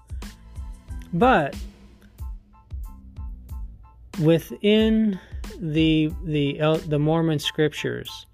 but 1.13 1.55
within 4.23 5.21
the 5.59 6.11
the 6.25 6.83
the 6.87 6.99
Mormon 6.99 7.39
scriptures, 7.39 8.27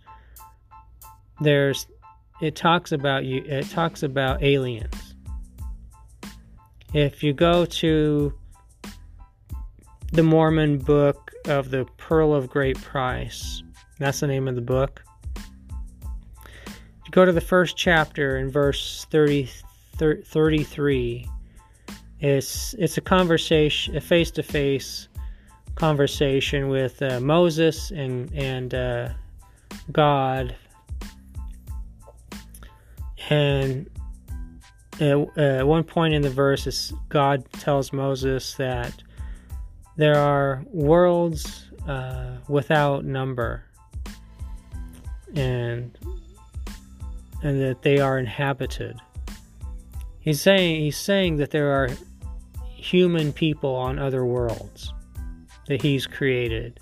there's 1.41 1.87
it 2.41 2.57
talks 2.57 2.93
about 2.93 3.25
you. 3.25 3.43
It 3.45 3.69
talks 3.71 4.03
about 4.03 4.43
aliens 4.43 5.11
if 6.93 7.23
you 7.23 7.33
go 7.33 7.65
to 7.65 8.33
the 10.13 10.23
Mormon 10.23 10.79
book 10.79 11.33
of 11.47 11.71
the 11.71 11.85
Pearl 11.97 12.35
of 12.35 12.51
Great 12.51 12.81
Price, 12.81 13.63
that's 13.99 14.21
the 14.21 14.27
name 14.27 14.49
of 14.49 14.57
the 14.57 14.61
book. 14.61 15.03
If 16.37 17.07
you 17.07 17.13
go 17.13 17.25
to 17.25 17.33
the 17.33 17.41
first 17.41 17.77
chapter 17.77 18.39
in 18.39 18.51
verse 18.51 19.07
30, 19.11 19.49
33, 19.97 21.29
it's, 22.19 22.75
it's 22.75 22.99
a 22.99 23.01
conversation, 23.01 23.97
a 23.97 24.01
face 24.01 24.31
to 24.33 24.43
face 24.43 25.09
conversation 25.77 26.69
with 26.69 27.01
uh, 27.03 27.21
Moses 27.21 27.93
and, 27.93 28.33
and 28.35 28.75
uh, 28.75 29.09
God. 29.93 30.57
And 33.31 33.89
at 35.01 35.67
one 35.67 35.85
point 35.85 36.15
in 36.15 36.23
the 36.23 36.31
verse, 36.31 36.93
God 37.09 37.51
tells 37.53 37.93
Moses 37.93 38.55
that 38.55 39.03
there 39.97 40.17
are 40.17 40.65
worlds 40.67 41.71
uh, 41.87 42.37
without 42.49 43.05
number, 43.05 43.65
and 45.35 45.97
and 47.43 47.61
that 47.63 47.83
they 47.83 47.99
are 47.99 48.19
inhabited. 48.19 49.01
He's 50.21 50.43
saying 50.43 50.81
he's 50.83 50.99
saying 50.99 51.37
that 51.37 51.51
there 51.51 51.71
are 51.71 51.89
human 52.75 53.33
people 53.33 53.75
on 53.75 53.99
other 53.99 54.27
worlds 54.27 54.93
that 55.69 55.81
he's 55.81 56.07
created, 56.07 56.81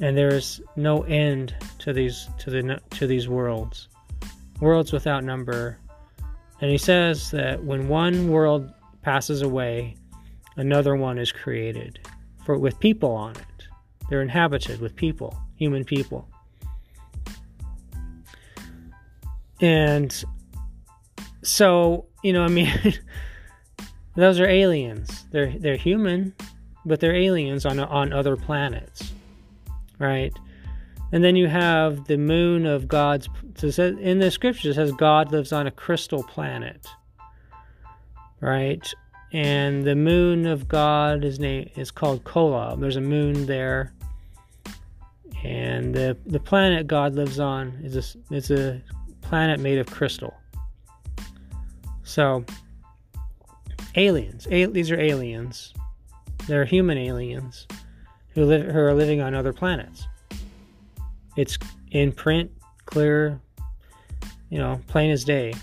and 0.00 0.16
there 0.16 0.34
is 0.34 0.60
no 0.76 1.02
end 1.02 1.54
to 1.78 1.92
these 1.92 2.28
to 2.38 2.50
the 2.50 2.80
to 2.90 3.06
these 3.06 3.28
worlds, 3.28 3.88
worlds 4.60 4.92
without 4.92 5.24
number 5.24 5.78
and 6.60 6.70
he 6.70 6.78
says 6.78 7.30
that 7.30 7.64
when 7.64 7.88
one 7.88 8.28
world 8.28 8.70
passes 9.02 9.42
away, 9.42 9.96
another 10.56 10.94
one 10.94 11.18
is 11.18 11.32
created 11.32 11.98
for 12.44 12.58
with 12.58 12.78
people 12.80 13.12
on 13.12 13.32
it. 13.32 13.68
They're 14.08 14.22
inhabited 14.22 14.80
with 14.80 14.94
people, 14.94 15.38
human 15.56 15.84
people. 15.84 16.28
And 19.60 20.24
so, 21.42 22.06
you 22.22 22.32
know, 22.32 22.44
I 22.44 22.48
mean 22.48 22.70
those 24.16 24.38
are 24.38 24.46
aliens. 24.46 25.24
They're 25.30 25.52
they're 25.58 25.76
human, 25.76 26.34
but 26.84 27.00
they're 27.00 27.16
aliens 27.16 27.64
on 27.64 27.80
on 27.80 28.12
other 28.12 28.36
planets. 28.36 29.12
Right? 29.98 30.32
And 31.12 31.24
then 31.24 31.34
you 31.34 31.48
have 31.48 32.06
the 32.06 32.16
moon 32.16 32.66
of 32.66 32.86
God's. 32.86 33.28
In 33.62 34.18
the 34.20 34.30
scriptures, 34.30 34.66
it 34.66 34.74
says 34.74 34.92
God 34.92 35.32
lives 35.32 35.52
on 35.52 35.66
a 35.66 35.70
crystal 35.70 36.22
planet, 36.22 36.86
right? 38.40 38.86
And 39.32 39.84
the 39.84 39.96
moon 39.96 40.46
of 40.46 40.68
God 40.68 41.24
is 41.24 41.38
name 41.38 41.70
is 41.76 41.90
called 41.90 42.24
Kolob. 42.24 42.80
There's 42.80 42.96
a 42.96 43.00
moon 43.00 43.46
there, 43.46 43.92
and 45.44 45.94
the 45.94 46.16
the 46.26 46.40
planet 46.40 46.86
God 46.86 47.14
lives 47.14 47.38
on 47.38 47.80
is 47.82 47.96
a 47.96 48.34
it's 48.34 48.50
a 48.50 48.80
planet 49.20 49.60
made 49.60 49.78
of 49.78 49.86
crystal. 49.86 50.34
So, 52.02 52.44
aliens. 53.94 54.48
A, 54.50 54.66
these 54.66 54.90
are 54.90 54.98
aliens. 54.98 55.72
They're 56.48 56.64
human 56.64 56.98
aliens 56.98 57.68
who 58.30 58.44
live 58.44 58.66
who 58.66 58.78
are 58.78 58.94
living 58.94 59.20
on 59.20 59.34
other 59.34 59.52
planets. 59.52 60.08
It's 61.40 61.58
in 61.90 62.12
print, 62.12 62.50
clear, 62.84 63.40
you 64.50 64.58
know, 64.58 64.80
plain 64.88 65.10
as 65.10 65.24
day. 65.24 65.54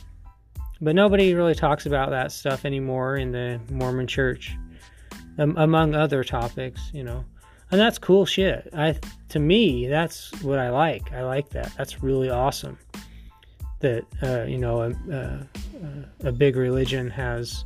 But 0.81 0.95
nobody 0.95 1.33
really 1.33 1.55
talks 1.55 1.85
about 1.85 2.09
that 2.09 2.31
stuff 2.31 2.65
anymore 2.65 3.17
in 3.17 3.31
the 3.31 3.59
Mormon 3.69 4.07
church. 4.07 4.57
um, 5.37 5.55
among 5.57 5.95
other 5.95 6.23
topics, 6.23 6.81
you 6.93 7.03
know. 7.03 7.23
And 7.71 7.79
that's 7.79 7.97
cool 7.97 8.25
shit. 8.25 8.69
I 8.73 8.95
to 9.29 9.39
me, 9.39 9.87
that's 9.87 10.31
what 10.41 10.57
I 10.57 10.69
like. 10.69 11.11
I 11.11 11.23
like 11.23 11.49
that. 11.49 11.71
That's 11.77 12.01
really 12.01 12.29
awesome. 12.29 12.77
That 13.81 14.05
uh, 14.23 14.43
you 14.43 14.57
know, 14.57 14.81
a, 14.81 14.91
a, 15.11 16.29
a 16.29 16.31
big 16.31 16.55
religion 16.55 17.09
has 17.09 17.65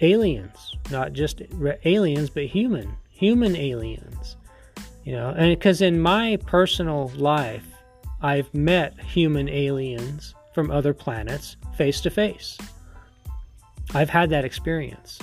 aliens, 0.00 0.76
not 0.90 1.12
just 1.12 1.40
aliens, 1.84 2.30
but 2.30 2.44
human, 2.44 2.96
human 3.08 3.56
aliens. 3.56 4.36
You 5.06 5.12
know, 5.12 5.32
and 5.36 5.56
because 5.56 5.82
in 5.82 6.00
my 6.00 6.36
personal 6.46 7.12
life, 7.14 7.64
I've 8.22 8.52
met 8.52 9.00
human 9.00 9.48
aliens 9.48 10.34
from 10.52 10.72
other 10.72 10.92
planets 10.92 11.56
face 11.76 12.00
to 12.00 12.10
face. 12.10 12.58
I've 13.94 14.10
had 14.10 14.30
that 14.30 14.44
experience, 14.44 15.20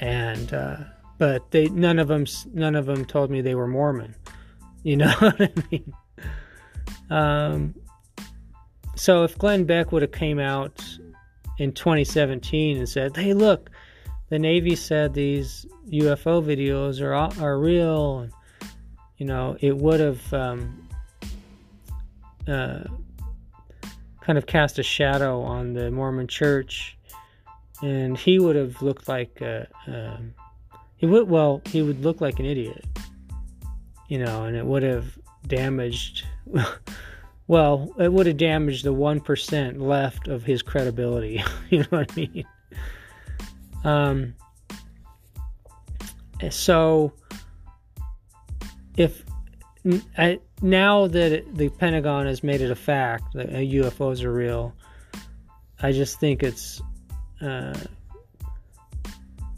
and 0.00 0.54
uh, 0.54 0.78
but 1.18 1.50
they 1.50 1.68
none 1.68 1.98
of 1.98 2.08
them 2.08 2.24
none 2.54 2.74
of 2.74 2.86
them 2.86 3.04
told 3.04 3.30
me 3.30 3.42
they 3.42 3.54
were 3.54 3.68
Mormon. 3.68 4.14
You 4.82 4.96
know 4.96 5.12
what 5.18 5.38
I 5.38 5.52
mean? 5.70 5.92
Um, 7.10 7.74
so 8.96 9.24
if 9.24 9.36
Glenn 9.36 9.64
Beck 9.64 9.92
would 9.92 10.00
have 10.00 10.10
came 10.10 10.38
out 10.38 10.82
in 11.58 11.72
2017 11.72 12.78
and 12.78 12.88
said, 12.88 13.14
"Hey, 13.14 13.34
look, 13.34 13.68
the 14.30 14.38
Navy 14.38 14.74
said 14.76 15.12
these 15.12 15.66
UFO 15.88 16.42
videos 16.42 17.02
are 17.02 17.14
are 17.14 17.58
real," 17.58 18.20
and 18.20 18.32
you 19.18 19.26
know, 19.26 19.56
it 19.60 19.76
would 19.76 20.00
have 20.00 20.32
um, 20.32 20.88
uh, 22.48 22.84
kind 24.22 24.38
of 24.38 24.46
cast 24.46 24.78
a 24.78 24.82
shadow 24.82 25.42
on 25.42 25.74
the 25.74 25.90
Mormon 25.90 26.26
Church, 26.26 26.96
and 27.82 28.16
he 28.16 28.38
would 28.38 28.56
have 28.56 28.80
looked 28.80 29.08
like 29.08 29.42
a, 29.42 29.68
um, 29.86 30.32
he 30.96 31.06
would 31.06 31.28
well 31.28 31.60
he 31.66 31.82
would 31.82 32.02
look 32.02 32.20
like 32.22 32.38
an 32.38 32.46
idiot, 32.46 32.84
you 34.08 34.18
know, 34.18 34.44
and 34.44 34.56
it 34.56 34.64
would 34.64 34.82
have 34.82 35.18
damaged. 35.46 36.24
well, 37.46 37.92
it 37.98 38.12
would 38.12 38.26
have 38.26 38.38
damaged 38.38 38.84
the 38.84 38.92
one 38.92 39.20
percent 39.20 39.80
left 39.80 40.28
of 40.28 40.44
his 40.44 40.62
credibility. 40.62 41.42
you 41.70 41.80
know 41.80 41.86
what 41.90 42.12
I 42.12 42.16
mean? 42.16 42.44
Um. 43.84 44.34
So, 46.50 47.12
if 48.96 49.24
I, 50.16 50.40
now 50.62 51.06
that 51.06 51.44
the 51.54 51.68
Pentagon 51.70 52.26
has 52.26 52.42
made 52.42 52.60
it 52.60 52.70
a 52.70 52.76
fact 52.76 53.32
that 53.34 53.50
UFOs 53.50 54.22
are 54.24 54.32
real, 54.32 54.74
I 55.82 55.92
just 55.92 56.20
think 56.20 56.42
it's 56.42 56.82
uh, 57.40 57.78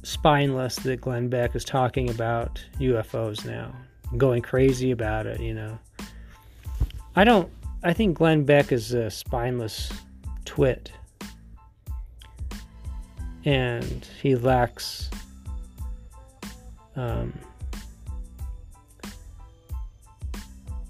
spineless 0.03 0.77
that 0.77 1.01
Glenn 1.01 1.29
Beck 1.29 1.57
is 1.57 1.65
talking 1.65 2.11
about 2.11 2.65
UFOs 2.79 3.45
now, 3.45 3.75
going 4.17 4.43
crazy 4.43 4.93
about 4.93 5.27
it. 5.27 5.41
You 5.41 5.55
know, 5.55 5.79
I 7.17 7.25
don't. 7.25 7.51
I 7.83 7.93
think 7.93 8.17
Glenn 8.17 8.45
Beck 8.45 8.71
is 8.71 8.93
a 8.93 9.11
spineless 9.11 9.93
twit, 10.45 10.93
and 13.45 14.07
he 14.21 14.37
lacks. 14.37 15.11
Um, 16.95 17.33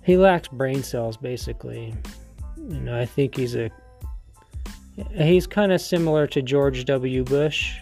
he 0.02 0.16
lacks 0.16 0.48
brain 0.48 0.82
cells 0.82 1.16
basically. 1.16 1.94
You 2.56 2.80
know, 2.80 2.98
I 2.98 3.06
think 3.06 3.36
he's 3.36 3.54
a 3.54 3.70
he's 5.14 5.46
kind 5.46 5.72
of 5.72 5.80
similar 5.80 6.26
to 6.28 6.42
George 6.42 6.84
W. 6.84 7.24
Bush. 7.24 7.78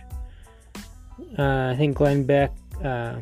Uh, 1.38 1.70
I 1.72 1.76
think 1.76 1.96
Glenn 1.96 2.24
Beck 2.24 2.52
uh, 2.84 3.16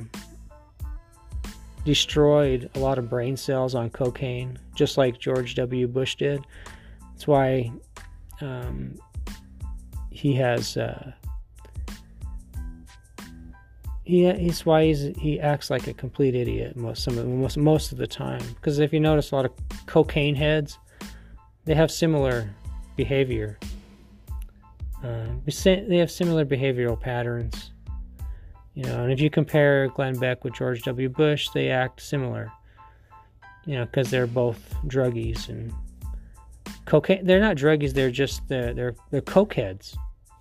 destroyed 1.85 2.71
a 2.75 2.79
lot 2.79 2.99
of 2.99 3.09
brain 3.09 3.37
cells 3.37 3.75
on 3.75 3.91
cocaine, 3.91 4.59
just 4.75 4.99
like 4.99 5.19
George 5.19 5.55
W. 5.55 5.87
Bush 5.87 6.17
did. 6.17 6.45
That's 7.13 7.27
why 7.27 7.73
um, 8.41 8.99
he 10.11 10.35
has 10.35 10.77
uh, 10.77 11.13
he 14.09 14.33
he's 14.33 14.65
why 14.65 14.87
he's, 14.87 15.15
he 15.19 15.39
acts 15.39 15.69
like 15.69 15.87
a 15.87 15.93
complete 15.93 16.35
idiot 16.35 16.75
most 16.77 17.05
some 17.05 17.19
of, 17.19 17.27
most 17.27 17.59
most 17.59 17.93
of 17.93 17.99
the 17.99 18.07
time. 18.07 18.43
Because 18.55 18.79
if 18.79 18.91
you 18.91 19.01
notice, 19.01 19.33
a 19.33 19.37
lot 19.37 19.45
of 19.45 19.53
cocaine 19.87 20.35
heads 20.35 20.79
they 21.67 21.75
have 21.75 21.91
similar 21.91 22.49
behavior. 22.97 23.59
Uh, 25.05 25.27
they 25.67 25.99
have 25.99 26.11
similar 26.11 26.47
behavioral 26.47 26.99
patterns. 26.99 27.73
You 28.75 28.85
know, 28.85 29.03
and 29.03 29.13
if 29.13 29.21
you 29.21 29.29
compare 29.29 29.89
Glenn 29.89 30.19
Beck 30.19 30.43
with 30.43 30.55
George 30.55 30.83
W. 30.85 31.11
Bush, 31.11 31.51
they 31.51 31.69
act 31.69 32.01
similar. 32.01 32.51
You 33.67 33.75
know, 33.75 33.85
because 33.85 34.11
they're 34.11 34.27
both 34.27 34.75
druggies 34.87 35.51
and 35.51 35.71
cocaine. 36.87 37.27
They're 37.27 37.41
not 37.41 37.57
druggies. 37.57 37.93
They're 37.93 38.11
just 38.11 38.49
they're 38.49 38.73
they're, 38.73 38.95
they're. 39.11 39.21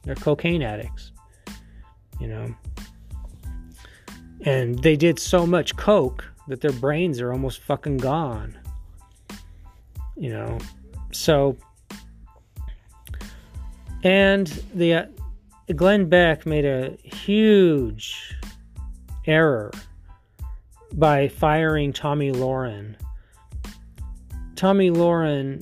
They're 0.04 0.16
cocaine 0.16 0.64
addicts. 0.64 1.12
You 2.22 2.28
know 2.28 2.56
and 4.46 4.80
they 4.80 4.96
did 4.96 5.20
so 5.20 5.46
much 5.46 5.76
coke 5.76 6.26
that 6.48 6.62
their 6.62 6.72
brains 6.72 7.20
are 7.20 7.32
almost 7.32 7.60
fucking 7.62 7.98
gone. 7.98 8.58
You 10.16 10.30
know, 10.30 10.58
so 11.12 11.58
and 14.04 14.48
the 14.74 14.94
uh, 14.94 15.06
Glenn 15.76 16.08
Beck 16.08 16.46
made 16.46 16.66
a 16.66 16.98
huge 17.04 18.36
error 19.26 19.72
by 20.94 21.28
firing 21.28 21.92
Tomi 21.92 22.32
Lahren. 22.32 22.96
Tomi 24.56 24.90
Lahren 24.90 25.62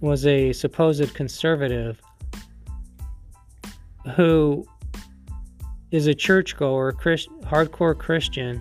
was 0.00 0.26
a 0.26 0.52
supposed 0.52 1.14
conservative 1.14 2.00
who 4.16 4.66
is 5.94 6.08
a 6.08 6.14
churchgoer, 6.14 6.90
Christ, 6.90 7.28
hardcore 7.42 7.96
Christian, 7.96 8.60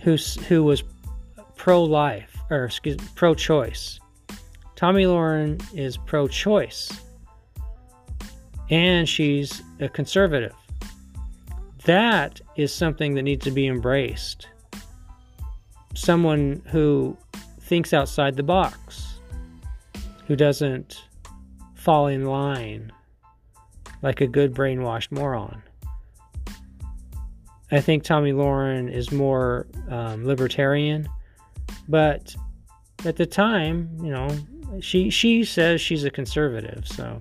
who 0.00 0.16
who 0.48 0.64
was 0.64 0.82
pro-life 1.56 2.34
or 2.48 2.64
excuse 2.64 2.96
pro-choice. 3.14 4.00
Tomi 4.76 5.04
Lahren 5.04 5.62
is 5.74 5.98
pro-choice, 5.98 6.90
and 8.70 9.06
she's 9.06 9.62
a 9.78 9.90
conservative. 9.90 10.54
That 11.84 12.40
is 12.56 12.72
something 12.72 13.14
that 13.14 13.22
needs 13.22 13.44
to 13.44 13.50
be 13.50 13.66
embraced. 13.66 14.48
Someone 15.94 16.62
who 16.68 17.14
thinks 17.60 17.92
outside 17.92 18.36
the 18.36 18.42
box, 18.42 19.18
who 20.26 20.34
doesn't 20.34 21.04
fall 21.74 22.06
in 22.06 22.24
line 22.24 22.90
like 24.00 24.22
a 24.22 24.26
good 24.26 24.54
brainwashed 24.54 25.12
moron. 25.12 25.62
I 27.70 27.80
think 27.80 28.04
Tomi 28.04 28.32
Lahren 28.32 28.90
is 28.90 29.10
more 29.10 29.66
um, 29.88 30.24
libertarian, 30.24 31.08
but 31.88 32.34
at 33.04 33.16
the 33.16 33.26
time, 33.26 33.90
you 34.00 34.10
know, 34.10 34.28
she 34.80 35.10
she 35.10 35.44
says 35.44 35.80
she's 35.80 36.04
a 36.04 36.10
conservative. 36.10 36.86
So, 36.86 37.20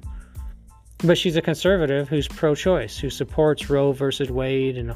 but 1.04 1.18
she's 1.18 1.36
a 1.36 1.42
conservative 1.42 2.08
who's 2.08 2.28
pro-choice, 2.28 2.98
who 2.98 3.10
supports 3.10 3.70
Roe 3.70 3.92
versus 3.92 4.30
Wade 4.30 4.78
and 4.78 4.94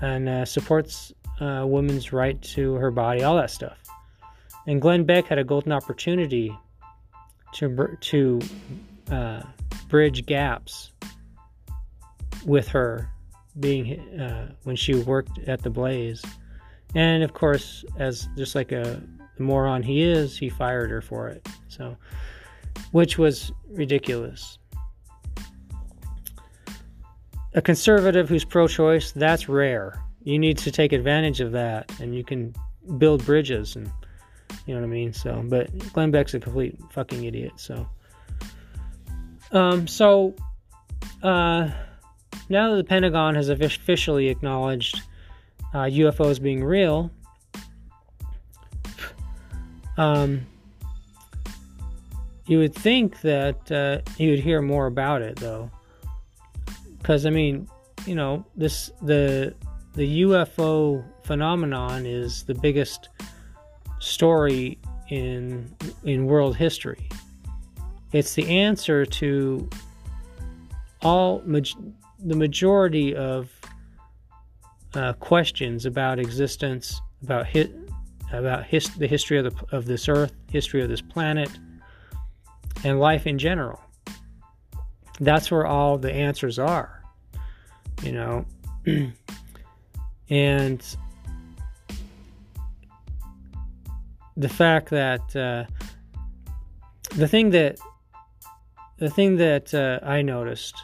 and 0.00 0.28
uh, 0.28 0.44
supports 0.44 1.12
uh, 1.40 1.64
women's 1.66 2.12
right 2.12 2.40
to 2.42 2.74
her 2.74 2.90
body, 2.90 3.22
all 3.22 3.36
that 3.36 3.50
stuff. 3.50 3.78
And 4.66 4.80
Glenn 4.80 5.04
Beck 5.04 5.26
had 5.26 5.38
a 5.38 5.44
golden 5.44 5.72
opportunity 5.72 6.56
to 7.54 7.96
to 8.00 8.40
uh, 9.10 9.42
bridge 9.88 10.26
gaps 10.26 10.92
with 12.44 12.68
her 12.68 13.08
being 13.60 14.00
uh, 14.18 14.52
when 14.64 14.76
she 14.76 14.94
worked 14.94 15.38
at 15.46 15.62
the 15.62 15.70
Blaze, 15.70 16.22
and 16.94 17.22
of 17.22 17.34
course, 17.34 17.84
as 17.98 18.28
just 18.36 18.54
like 18.54 18.72
a 18.72 19.02
moron 19.38 19.82
he 19.82 20.02
is, 20.02 20.36
he 20.36 20.48
fired 20.48 20.90
her 20.90 21.00
for 21.00 21.28
it. 21.28 21.46
So, 21.68 21.96
which 22.92 23.18
was 23.18 23.52
ridiculous. 23.68 24.58
A 27.54 27.60
conservative 27.60 28.28
who's 28.28 28.44
pro-choice, 28.44 29.12
that's 29.12 29.48
rare. 29.48 30.02
You 30.22 30.38
need 30.38 30.56
to 30.58 30.70
take 30.70 30.92
advantage 30.92 31.40
of 31.40 31.52
that, 31.52 31.92
and 32.00 32.14
you 32.14 32.24
can 32.24 32.54
build 32.96 33.24
bridges, 33.26 33.76
and 33.76 33.90
you 34.66 34.74
know 34.74 34.80
what 34.80 34.86
I 34.86 34.90
mean. 34.90 35.12
So, 35.12 35.42
but 35.46 35.76
Glenn 35.92 36.10
Beck's 36.10 36.32
a 36.34 36.40
complete 36.40 36.78
fucking 36.90 37.24
idiot. 37.24 37.52
So, 37.56 37.86
um, 39.50 39.86
so, 39.86 40.34
uh 41.22 41.70
now 42.48 42.70
that 42.70 42.76
the 42.76 42.84
Pentagon 42.84 43.34
has 43.34 43.48
officially 43.48 44.28
acknowledged 44.28 45.02
uh, 45.74 45.84
UFOs 45.84 46.40
being 46.40 46.62
real, 46.62 47.10
um, 49.96 50.46
you 52.46 52.58
would 52.58 52.74
think 52.74 53.20
that 53.20 53.70
uh, 53.70 54.00
you 54.18 54.30
would 54.30 54.40
hear 54.40 54.60
more 54.60 54.86
about 54.86 55.22
it, 55.22 55.36
though. 55.36 55.70
Because, 56.98 57.26
I 57.26 57.30
mean, 57.30 57.68
you 58.06 58.14
know, 58.14 58.44
this 58.56 58.90
the 59.02 59.54
the 59.94 60.22
UFO 60.22 61.04
phenomenon 61.22 62.06
is 62.06 62.44
the 62.44 62.54
biggest 62.54 63.08
story 63.98 64.78
in 65.08 65.74
in 66.04 66.26
world 66.26 66.56
history. 66.56 67.08
It's 68.12 68.34
the 68.34 68.48
answer 68.48 69.06
to 69.06 69.68
all 71.02 71.42
the 72.24 72.36
majority 72.36 73.14
of 73.14 73.50
uh, 74.94 75.12
questions 75.14 75.86
about 75.86 76.18
existence, 76.18 77.00
about 77.22 77.46
about 78.32 78.64
his, 78.64 78.88
the 78.96 79.06
history 79.06 79.38
of 79.38 79.44
the 79.44 79.76
of 79.76 79.86
this 79.86 80.08
Earth, 80.08 80.32
history 80.50 80.82
of 80.82 80.88
this 80.88 81.00
planet, 81.00 81.50
and 82.84 83.00
life 83.00 83.26
in 83.26 83.38
general. 83.38 83.80
That's 85.20 85.50
where 85.50 85.66
all 85.66 85.98
the 85.98 86.12
answers 86.12 86.58
are, 86.58 87.02
you 88.02 88.12
know, 88.12 88.44
and 90.30 90.96
the 94.36 94.48
fact 94.48 94.90
that 94.90 95.36
uh, 95.36 95.64
the 97.14 97.28
thing 97.28 97.50
that 97.50 97.78
the 98.98 99.10
thing 99.10 99.36
that 99.36 99.74
uh, 99.74 100.04
I 100.04 100.22
noticed 100.22 100.76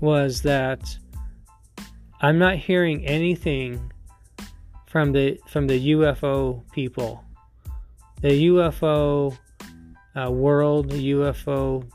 was 0.00 0.42
that 0.42 0.98
I'm 2.20 2.38
not 2.38 2.56
hearing 2.56 3.04
anything 3.06 3.92
from 4.86 5.12
the 5.12 5.38
from 5.48 5.66
the 5.66 5.92
UFO 5.92 6.62
people, 6.72 7.22
the 8.20 8.46
UFO 8.46 9.36
uh, 10.14 10.30
world, 10.30 10.90
the 10.90 11.10
UFO 11.12 11.86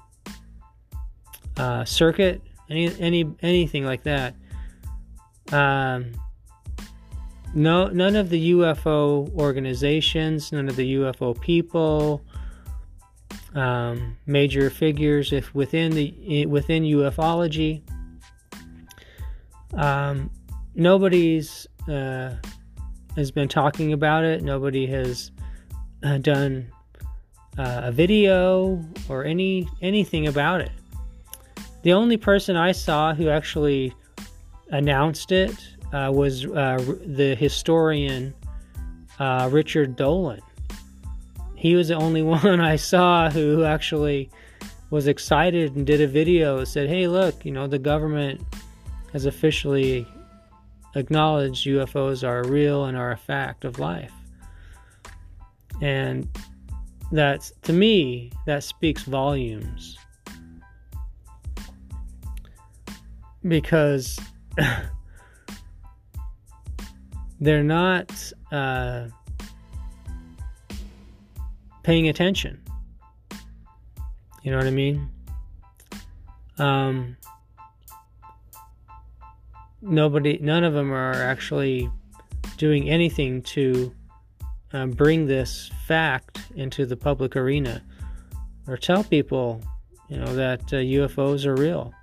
uh, 1.57 1.85
circuit, 1.85 2.41
any 2.69 2.93
any 2.99 3.35
anything 3.41 3.85
like 3.85 4.03
that. 4.03 4.35
Um, 5.51 6.11
no, 7.53 7.87
none 7.87 8.15
of 8.15 8.29
the 8.29 8.51
UFO 8.51 9.33
organizations, 9.35 10.51
none 10.51 10.69
of 10.69 10.75
the 10.75 10.95
UFO 10.95 11.39
people, 11.41 12.21
um, 13.55 14.15
major 14.25 14.69
figures, 14.69 15.33
if 15.33 15.53
within 15.53 15.91
the 15.91 16.45
within 16.45 16.83
ufology, 16.83 17.81
um, 19.73 20.29
nobody's 20.75 21.67
uh, 21.87 22.35
has 23.15 23.31
been 23.31 23.47
talking 23.47 23.93
about 23.93 24.23
it. 24.23 24.43
Nobody 24.43 24.85
has 24.87 25.31
uh, 26.03 26.17
done 26.17 26.71
uh, 27.57 27.81
a 27.85 27.91
video 27.91 28.83
or 29.09 29.25
any 29.25 29.67
anything 29.81 30.27
about 30.27 30.61
it. 30.61 30.71
The 31.83 31.93
only 31.93 32.17
person 32.17 32.55
I 32.55 32.71
saw 32.71 33.13
who 33.13 33.29
actually 33.29 33.93
announced 34.69 35.31
it 35.31 35.55
uh, 35.93 36.11
was 36.13 36.45
uh, 36.45 36.77
the 37.05 37.35
historian 37.35 38.33
uh, 39.19 39.49
Richard 39.51 39.95
Dolan. 39.95 40.41
He 41.55 41.75
was 41.75 41.89
the 41.89 41.95
only 41.95 42.21
one 42.21 42.59
I 42.59 42.75
saw 42.75 43.29
who 43.29 43.63
actually 43.63 44.29
was 44.89 45.07
excited 45.07 45.75
and 45.75 45.85
did 45.85 46.01
a 46.01 46.07
video. 46.07 46.59
And 46.59 46.67
said, 46.67 46.87
"Hey, 46.87 47.07
look, 47.07 47.45
you 47.45 47.51
know 47.51 47.67
the 47.67 47.79
government 47.79 48.41
has 49.13 49.25
officially 49.25 50.07
acknowledged 50.95 51.65
UFOs 51.67 52.27
are 52.27 52.43
real 52.47 52.85
and 52.85 52.97
are 52.97 53.11
a 53.11 53.17
fact 53.17 53.65
of 53.65 53.79
life." 53.79 54.13
And 55.81 56.27
that's 57.11 57.51
to 57.63 57.73
me 57.73 58.31
that 58.45 58.63
speaks 58.63 59.03
volumes 59.03 59.97
because 63.47 64.19
they're 67.41 67.63
not 67.63 68.11
uh, 68.51 69.07
paying 71.83 72.09
attention. 72.09 72.61
You 74.43 74.51
know 74.51 74.57
what 74.57 74.67
I 74.67 74.71
mean? 74.71 75.09
Um, 76.57 77.17
nobody, 79.81 80.37
none 80.41 80.63
of 80.63 80.73
them 80.73 80.91
are 80.91 81.13
actually 81.13 81.89
doing 82.57 82.89
anything 82.89 83.41
to 83.41 83.93
um, 84.73 84.91
bring 84.91 85.25
this 85.25 85.69
fact 85.85 86.39
into 86.55 86.85
the 86.85 86.95
public 86.95 87.35
arena 87.35 87.81
or 88.67 88.77
tell 88.77 89.03
people, 89.03 89.61
you 90.09 90.17
know, 90.17 90.35
that 90.35 90.61
uh, 90.73 90.77
UFOs 90.77 91.45
are 91.45 91.55
real 91.55 91.93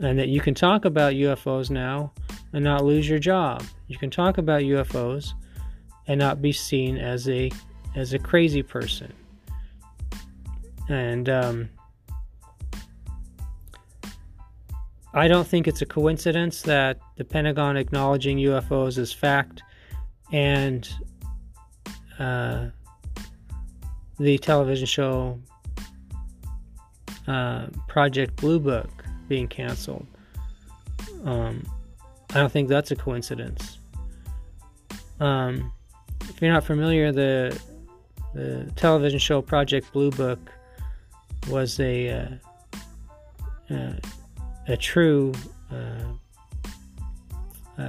and 0.00 0.18
that 0.18 0.28
you 0.28 0.40
can 0.40 0.54
talk 0.54 0.84
about 0.84 1.12
UFOs 1.12 1.70
now 1.70 2.12
and 2.52 2.64
not 2.64 2.84
lose 2.84 3.08
your 3.08 3.18
job. 3.18 3.62
You 3.88 3.98
can 3.98 4.10
talk 4.10 4.38
about 4.38 4.62
UFOs 4.62 5.32
and 6.06 6.18
not 6.18 6.40
be 6.40 6.52
seen 6.52 6.96
as 6.98 7.28
a 7.28 7.50
as 7.94 8.14
a 8.14 8.18
crazy 8.18 8.62
person. 8.62 9.12
And 10.88 11.28
um, 11.28 11.68
I 15.14 15.28
don't 15.28 15.46
think 15.46 15.68
it's 15.68 15.82
a 15.82 15.86
coincidence 15.86 16.62
that 16.62 16.98
the 17.16 17.24
Pentagon 17.24 17.76
acknowledging 17.76 18.38
UFOs 18.38 18.96
as 18.96 19.12
fact 19.12 19.62
and 20.32 20.88
uh, 22.18 22.68
the 24.18 24.38
television 24.38 24.86
show 24.86 25.38
uh, 27.26 27.66
Project 27.88 28.36
Blue 28.36 28.58
Book 28.58 28.90
being 29.28 29.48
canceled. 29.48 30.06
Um, 31.24 31.66
I 32.30 32.34
don't 32.34 32.50
think 32.50 32.68
that's 32.68 32.90
a 32.90 32.96
coincidence. 32.96 33.78
Um, 35.20 35.72
if 36.22 36.40
you're 36.40 36.52
not 36.52 36.64
familiar, 36.64 37.12
the 37.12 37.58
the 38.34 38.72
television 38.76 39.18
show 39.18 39.42
Project 39.42 39.92
Blue 39.92 40.10
Book 40.10 40.50
was 41.48 41.78
a 41.80 42.08
uh, 42.10 43.74
uh, 43.74 43.92
a 44.68 44.76
true 44.76 45.32
uh, 45.70 46.12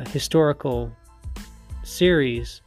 historical 0.10 0.92
series 1.84 2.62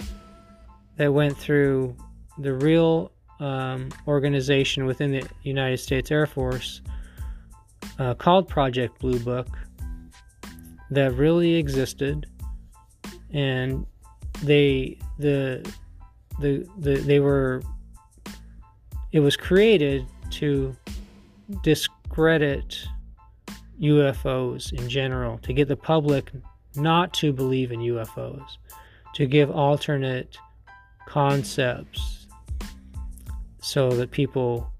that 0.96 1.12
went 1.12 1.36
through 1.36 1.96
the 2.38 2.52
real 2.52 3.12
um, 3.40 3.88
organization 4.06 4.86
within 4.86 5.12
the 5.12 5.28
United 5.42 5.78
States 5.78 6.10
Air 6.10 6.26
Force 6.26 6.80
uh, 7.98 8.14
called 8.14 8.48
Project 8.48 8.98
Blue 8.98 9.18
Book 9.18 9.48
that 10.90 11.14
really 11.14 11.54
existed, 11.54 12.26
and 13.32 13.86
they 14.42 14.98
the 15.18 15.70
the, 16.40 16.66
the 16.78 16.96
they 16.96 17.20
were 17.20 17.62
it 19.12 19.20
was 19.20 19.36
created 19.36 20.06
to 20.30 20.76
discredit 21.62 22.86
UFOs 23.80 24.72
in 24.72 24.88
general, 24.88 25.38
to 25.38 25.52
get 25.52 25.68
the 25.68 25.76
public 25.76 26.30
not 26.74 27.12
to 27.14 27.32
believe 27.32 27.72
in 27.72 27.80
UFOs, 27.80 28.58
to 29.14 29.26
give 29.26 29.50
alternate 29.50 30.38
concepts 31.06 32.26
so 33.60 33.90
that 33.90 34.10
people 34.10 34.70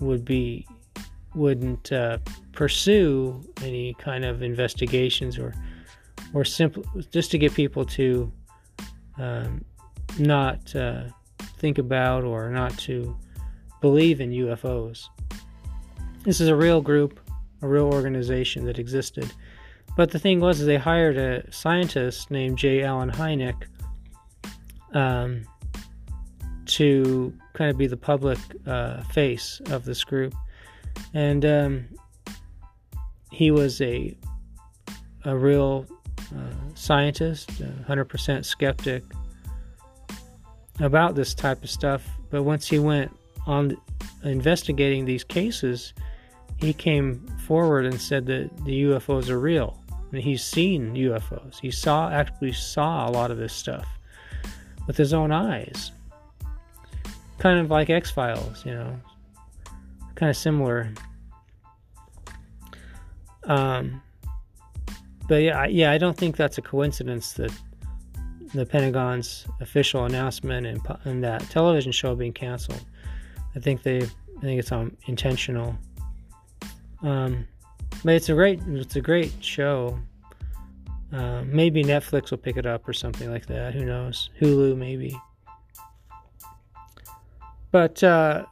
would 0.00 0.24
be 0.24 0.66
wouldn't 1.34 1.92
uh, 1.92 2.18
pursue 2.52 3.40
any 3.62 3.94
kind 3.94 4.24
of 4.24 4.42
investigations 4.42 5.38
or 5.38 5.54
or 6.34 6.44
simply 6.44 6.84
just 7.10 7.30
to 7.30 7.38
get 7.38 7.54
people 7.54 7.84
to 7.84 8.32
um, 9.18 9.64
not 10.18 10.74
uh, 10.74 11.04
think 11.58 11.78
about 11.78 12.24
or 12.24 12.50
not 12.50 12.76
to 12.78 13.16
believe 13.80 14.20
in 14.20 14.30
UFOs. 14.30 15.04
This 16.24 16.40
is 16.40 16.48
a 16.48 16.56
real 16.56 16.80
group, 16.80 17.20
a 17.62 17.68
real 17.68 17.86
organization 17.86 18.64
that 18.66 18.78
existed. 18.78 19.32
But 19.96 20.10
the 20.10 20.18
thing 20.18 20.40
was, 20.40 20.64
they 20.64 20.76
hired 20.76 21.16
a 21.16 21.52
scientist 21.52 22.30
named 22.30 22.58
J. 22.58 22.82
Allen 22.84 23.10
Hynek 23.10 23.66
um, 24.94 25.44
to 26.66 27.34
kind 27.54 27.70
of 27.70 27.76
be 27.76 27.86
the 27.86 27.96
public 27.96 28.38
uh, 28.66 29.02
face 29.04 29.60
of 29.70 29.84
this 29.84 30.04
group 30.04 30.34
and 31.14 31.44
um, 31.44 31.88
he 33.30 33.50
was 33.50 33.80
a 33.80 34.16
a 35.24 35.36
real 35.36 35.86
uh, 36.34 36.54
scientist, 36.74 37.50
100% 37.50 38.42
skeptic 38.42 39.02
about 40.78 41.14
this 41.14 41.34
type 41.34 41.62
of 41.62 41.68
stuff. 41.68 42.08
But 42.30 42.44
once 42.44 42.66
he 42.66 42.78
went 42.78 43.14
on 43.46 43.76
investigating 44.24 45.04
these 45.04 45.24
cases, 45.24 45.92
he 46.60 46.72
came 46.72 47.26
forward 47.46 47.86
and 47.86 48.00
said 48.00 48.26
that 48.26 48.50
the 48.64 48.82
UFOs 48.84 49.28
are 49.28 49.38
real. 49.38 49.82
And 50.12 50.20
he's 50.20 50.42
seen 50.42 50.94
UFOs. 50.94 51.58
He 51.60 51.70
saw 51.70 52.10
actually 52.10 52.52
saw 52.52 53.08
a 53.08 53.10
lot 53.10 53.30
of 53.30 53.38
this 53.38 53.52
stuff 53.52 53.86
with 54.86 54.96
his 54.96 55.12
own 55.12 55.32
eyes. 55.32 55.92
Kind 57.38 57.58
of 57.58 57.70
like 57.70 57.88
X 57.88 58.10
Files, 58.10 58.66
you 58.66 58.72
know, 58.72 59.00
kind 60.16 60.28
of 60.28 60.36
similar. 60.36 60.92
Um, 63.44 64.02
but 65.28 65.42
yeah, 65.42 65.66
yeah, 65.66 65.92
I 65.92 65.98
don't 65.98 66.16
think 66.16 66.36
that's 66.36 66.58
a 66.58 66.62
coincidence 66.62 67.34
that 67.34 67.52
the 68.52 68.66
Pentagon's 68.66 69.46
official 69.60 70.04
announcement 70.04 70.66
and, 70.66 70.80
and 71.04 71.22
that 71.22 71.48
television 71.50 71.92
show 71.92 72.14
being 72.16 72.32
canceled. 72.32 72.84
I 73.54 73.60
think 73.60 73.82
they, 73.82 74.02
I 74.02 74.40
think 74.40 74.58
it's 74.58 74.72
um, 74.72 74.96
intentional. 75.06 75.76
Um, 77.02 77.46
but 78.04 78.14
it's 78.14 78.28
a 78.28 78.34
great, 78.34 78.60
it's 78.66 78.96
a 78.96 79.00
great 79.00 79.32
show. 79.40 79.98
Uh, 81.12 81.42
maybe 81.44 81.82
Netflix 81.82 82.30
will 82.30 82.38
pick 82.38 82.56
it 82.56 82.66
up 82.66 82.88
or 82.88 82.92
something 82.92 83.30
like 83.30 83.46
that. 83.46 83.74
Who 83.74 83.84
knows? 83.84 84.30
Hulu 84.40 84.76
maybe. 84.76 85.18
But 87.72 88.02
uh, 88.02 88.46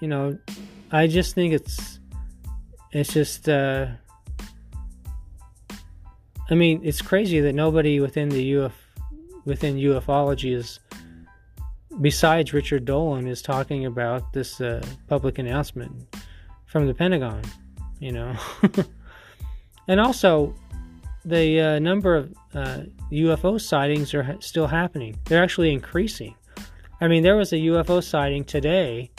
you 0.00 0.08
know, 0.08 0.38
I 0.90 1.06
just 1.06 1.34
think 1.34 1.52
it's 1.52 2.00
it's 2.92 3.12
just 3.12 3.48
uh, 3.48 3.86
I 6.50 6.54
mean, 6.54 6.80
it's 6.84 7.00
crazy 7.00 7.40
that 7.40 7.54
nobody 7.54 8.00
within 8.00 8.28
the 8.28 8.56
UF 8.56 8.74
within 9.44 9.76
ufology 9.76 10.54
is 10.54 10.80
besides 12.00 12.52
Richard 12.52 12.84
Dolan 12.84 13.26
is 13.26 13.42
talking 13.42 13.86
about 13.86 14.32
this 14.32 14.60
uh, 14.60 14.82
public 15.08 15.38
announcement 15.38 16.14
from 16.66 16.86
the 16.86 16.94
Pentagon, 16.94 17.42
you 18.02 18.10
know. 18.10 18.34
and 19.88 20.00
also 20.00 20.54
the 21.24 21.60
uh, 21.60 21.78
number 21.78 22.16
of 22.16 22.34
uh, 22.52 22.80
UFO 23.12 23.60
sightings 23.60 24.12
are 24.12 24.36
still 24.40 24.66
happening. 24.66 25.16
They're 25.24 25.42
actually 25.42 25.72
increasing. 25.72 26.34
I 27.00 27.08
mean, 27.08 27.22
there 27.22 27.36
was 27.36 27.52
a 27.52 27.56
UFO 27.56 28.02
sighting 28.02 28.44
today 28.44 29.10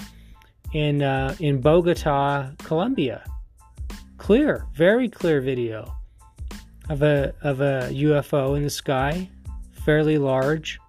in 0.73 1.01
uh, 1.01 1.35
in 1.39 1.61
Bogota, 1.61 2.51
Colombia. 2.59 3.23
Clear, 4.17 4.65
very 4.73 5.09
clear 5.09 5.41
video 5.41 5.95
of 6.89 7.03
a 7.03 7.33
of 7.41 7.61
a 7.61 7.89
UFO 7.91 8.57
in 8.57 8.63
the 8.63 8.69
sky, 8.69 9.29
fairly 9.85 10.17
large, 10.17 10.79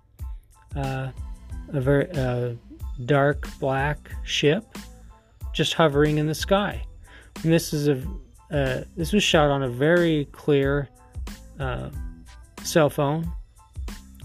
uh, 0.75 1.11
a 1.69 1.81
very 1.81 2.11
uh, 2.11 2.55
dark 3.07 3.49
black 3.61 4.11
ship, 4.25 4.65
just 5.53 5.75
hovering 5.75 6.19
in 6.19 6.27
the 6.27 6.35
sky. 6.35 6.85
And 7.43 7.53
this 7.53 7.73
is 7.73 7.89
a 7.89 8.03
uh, 8.51 8.85
this 8.97 9.13
was 9.13 9.23
shot 9.23 9.51
on 9.51 9.63
a 9.63 9.69
very 9.69 10.27
clear 10.27 10.89
uh, 11.59 11.91
cell 12.63 12.89
phone, 12.89 13.31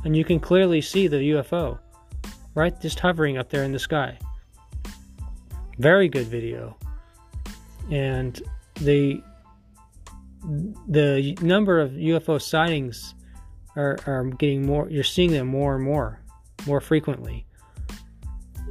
and 0.04 0.16
you 0.16 0.24
can 0.24 0.40
clearly 0.40 0.82
see 0.82 1.08
the 1.08 1.18
UFO, 1.18 1.80
right, 2.54 2.80
just 2.80 3.00
hovering 3.00 3.38
up 3.38 3.50
there 3.50 3.64
in 3.64 3.72
the 3.72 3.80
sky. 3.80 4.18
Very 5.78 6.10
good 6.10 6.28
video, 6.28 6.78
and 7.90 8.42
the 8.82 9.24
the 10.88 11.36
number 11.42 11.80
of 11.80 11.92
UFO 11.92 12.42
sightings 12.42 13.16
are, 13.76 13.98
are 14.06 14.26
getting 14.26 14.66
more. 14.66 14.90
You're 14.90 15.04
seeing 15.04 15.32
them 15.32 15.48
more 15.48 15.76
and 15.76 15.84
more, 15.84 16.22
more 16.68 16.82
frequently, 16.82 17.46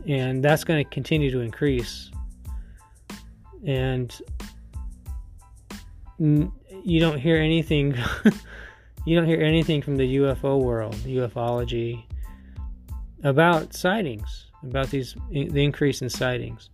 and 0.06 0.44
that's 0.44 0.64
going 0.64 0.84
to 0.84 0.90
continue 0.90 1.30
to 1.30 1.40
increase. 1.40 2.10
And 3.66 4.16
you 6.18 7.00
don't 7.00 7.18
hear 7.18 7.36
anything. 7.36 7.96
you 9.04 9.16
don't 9.16 9.26
hear 9.26 9.40
anything 9.40 9.82
from 9.82 9.96
the 9.96 10.16
UFO 10.16 10.60
world, 10.62 10.94
ufology, 10.96 12.04
about 13.24 13.74
sightings, 13.74 14.46
about 14.62 14.90
these 14.90 15.14
the 15.30 15.62
increase 15.64 16.02
in 16.02 16.08
sightings. 16.08 16.70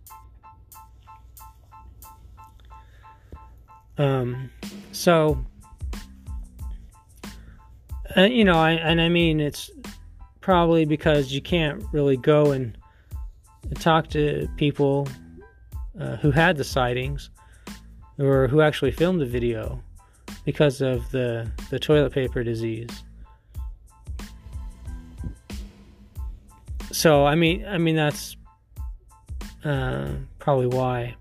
Um, 3.97 4.49
so, 4.91 5.45
uh, 8.17 8.23
you 8.23 8.43
know, 8.43 8.59
I, 8.59 8.71
and 8.71 8.99
I 8.99 9.07
mean, 9.07 9.39
it's 9.39 9.71
probably 10.41 10.85
because 10.85 11.31
you 11.31 11.41
can't 11.41 11.83
really 11.93 12.17
go 12.17 12.51
and 12.51 12.77
talk 13.75 14.07
to 14.09 14.49
people 14.57 15.07
uh, 15.99 16.17
who 16.17 16.31
had 16.31 16.57
the 16.57 16.63
sightings 16.63 17.29
or 18.17 18.47
who 18.47 18.61
actually 18.61 18.91
filmed 18.91 19.21
the 19.21 19.25
video 19.25 19.81
because 20.45 20.81
of 20.81 21.09
the, 21.11 21.49
the 21.69 21.79
toilet 21.79 22.11
paper 22.11 22.43
disease. 22.43 23.03
So 26.91 27.25
I 27.25 27.35
mean, 27.35 27.65
I 27.67 27.77
mean 27.77 27.95
that's 27.95 28.37
uh, 29.63 30.11
probably 30.39 30.67
why. 30.67 31.15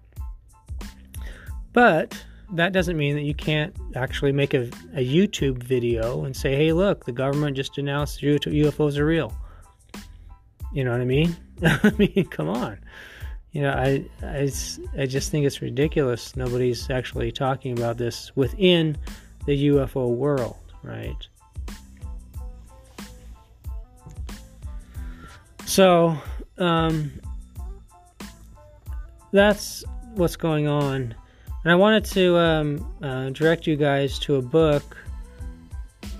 But 1.72 2.24
that 2.52 2.72
doesn't 2.72 2.96
mean 2.96 3.16
that 3.16 3.22
you 3.22 3.34
can't 3.34 3.74
actually 3.96 4.32
make 4.32 4.54
a, 4.54 4.70
a 4.94 5.04
YouTube 5.04 5.62
video 5.62 6.24
and 6.24 6.36
say, 6.36 6.54
hey, 6.54 6.72
look, 6.72 7.04
the 7.04 7.12
government 7.12 7.56
just 7.56 7.78
announced 7.78 8.20
UFOs 8.20 8.96
are 8.98 9.06
real. 9.06 9.32
You 10.72 10.84
know 10.84 10.92
what 10.92 11.00
I 11.00 11.04
mean? 11.04 11.36
I 11.62 11.92
mean, 11.98 12.26
come 12.30 12.48
on. 12.48 12.78
You 13.54 13.62
know, 13.62 13.70
I, 13.70 14.04
I, 14.22 14.52
I 14.98 15.06
just 15.06 15.30
think 15.30 15.46
it's 15.46 15.62
ridiculous. 15.62 16.36
Nobody's 16.36 16.90
actually 16.90 17.32
talking 17.32 17.72
about 17.72 17.96
this 17.96 18.30
within 18.36 18.98
the 19.46 19.68
UFO 19.68 20.14
world, 20.14 20.58
right? 20.82 21.16
So, 25.64 26.18
um, 26.58 27.10
that's 29.32 29.82
what's 30.14 30.36
going 30.36 30.68
on 30.68 31.14
and 31.64 31.72
I 31.72 31.76
wanted 31.76 32.04
to 32.06 32.36
um, 32.36 32.94
uh, 33.02 33.30
direct 33.30 33.66
you 33.66 33.76
guys 33.76 34.18
to 34.20 34.36
a 34.36 34.42
book. 34.42 34.96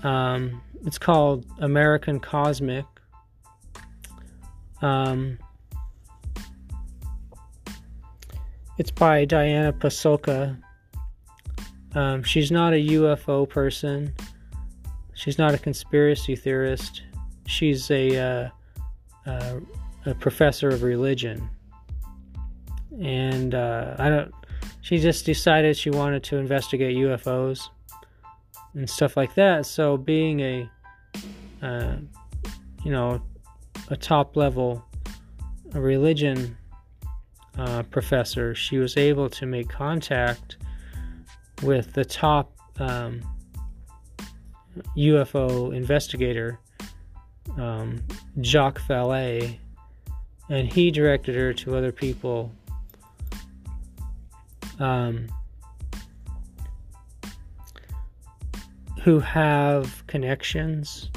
Um, 0.03 0.59
it's 0.85 0.97
called 0.97 1.45
American 1.59 2.19
Cosmic. 2.19 2.85
Um, 4.81 5.37
it's 8.77 8.91
by 8.91 9.25
Diana 9.25 9.73
Pasulka. 9.73 10.57
Um, 11.93 12.23
she's 12.23 12.51
not 12.51 12.73
a 12.73 12.87
UFO 12.89 13.47
person. 13.47 14.13
She's 15.13 15.37
not 15.37 15.53
a 15.53 15.57
conspiracy 15.57 16.35
theorist. 16.35 17.03
She's 17.47 17.89
a, 17.89 18.17
uh, 18.17 19.29
uh, 19.29 19.59
a 20.05 20.15
professor 20.15 20.69
of 20.69 20.83
religion. 20.83 21.49
And 22.99 23.55
uh, 23.55 23.95
I 23.97 24.09
don't 24.09 24.33
she 24.85 24.99
just 24.99 25.25
decided 25.25 25.75
she 25.75 25.89
wanted 25.89 26.21
to 26.25 26.37
investigate 26.37 26.95
UFOs 26.97 27.69
and 28.75 28.87
stuff 28.87 29.17
like 29.17 29.33
that. 29.33 29.65
So, 29.65 29.97
being 29.97 30.39
a, 30.41 30.69
uh, 31.63 31.95
you 32.83 32.91
know, 32.91 33.19
a 33.89 33.97
top 33.97 34.37
level 34.37 34.85
religion 35.73 36.55
uh, 37.57 37.83
professor, 37.83 38.53
she 38.55 38.77
was 38.77 38.97
able 38.97 39.29
to 39.29 39.45
make 39.45 39.69
contact 39.69 40.57
with 41.63 41.93
the 41.93 42.03
top 42.03 42.53
um, 42.79 43.21
UFO 44.97 45.73
investigator, 45.73 46.59
um, 47.57 48.01
Jacques 48.41 48.81
Vallée, 48.81 49.57
and 50.49 50.71
he 50.71 50.91
directed 50.91 51.35
her 51.35 51.53
to 51.53 51.75
other 51.75 51.91
people. 51.91 52.51
Um, 54.79 55.27
who 59.05 59.19
have 59.19 60.03
connections, 60.07 61.11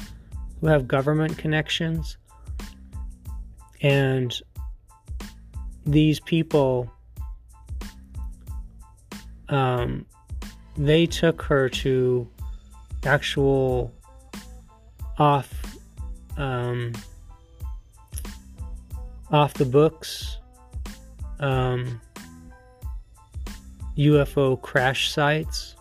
who 0.61 0.67
have 0.67 0.87
government 0.87 1.35
connections, 1.39 2.17
and 3.81 4.39
these 5.91 6.19
people, 6.19 6.91
um, 9.49 10.05
they 10.77 11.05
took 11.05 11.41
her 11.41 11.67
to 11.69 12.27
actual 13.05 13.91
off 15.17 15.51
um, 16.37 16.93
off 19.31 19.53
the 19.55 19.65
books 19.65 20.37
um, 21.39 21.99
UFO 23.97 24.61
crash 24.61 25.11
sites. 25.11 25.75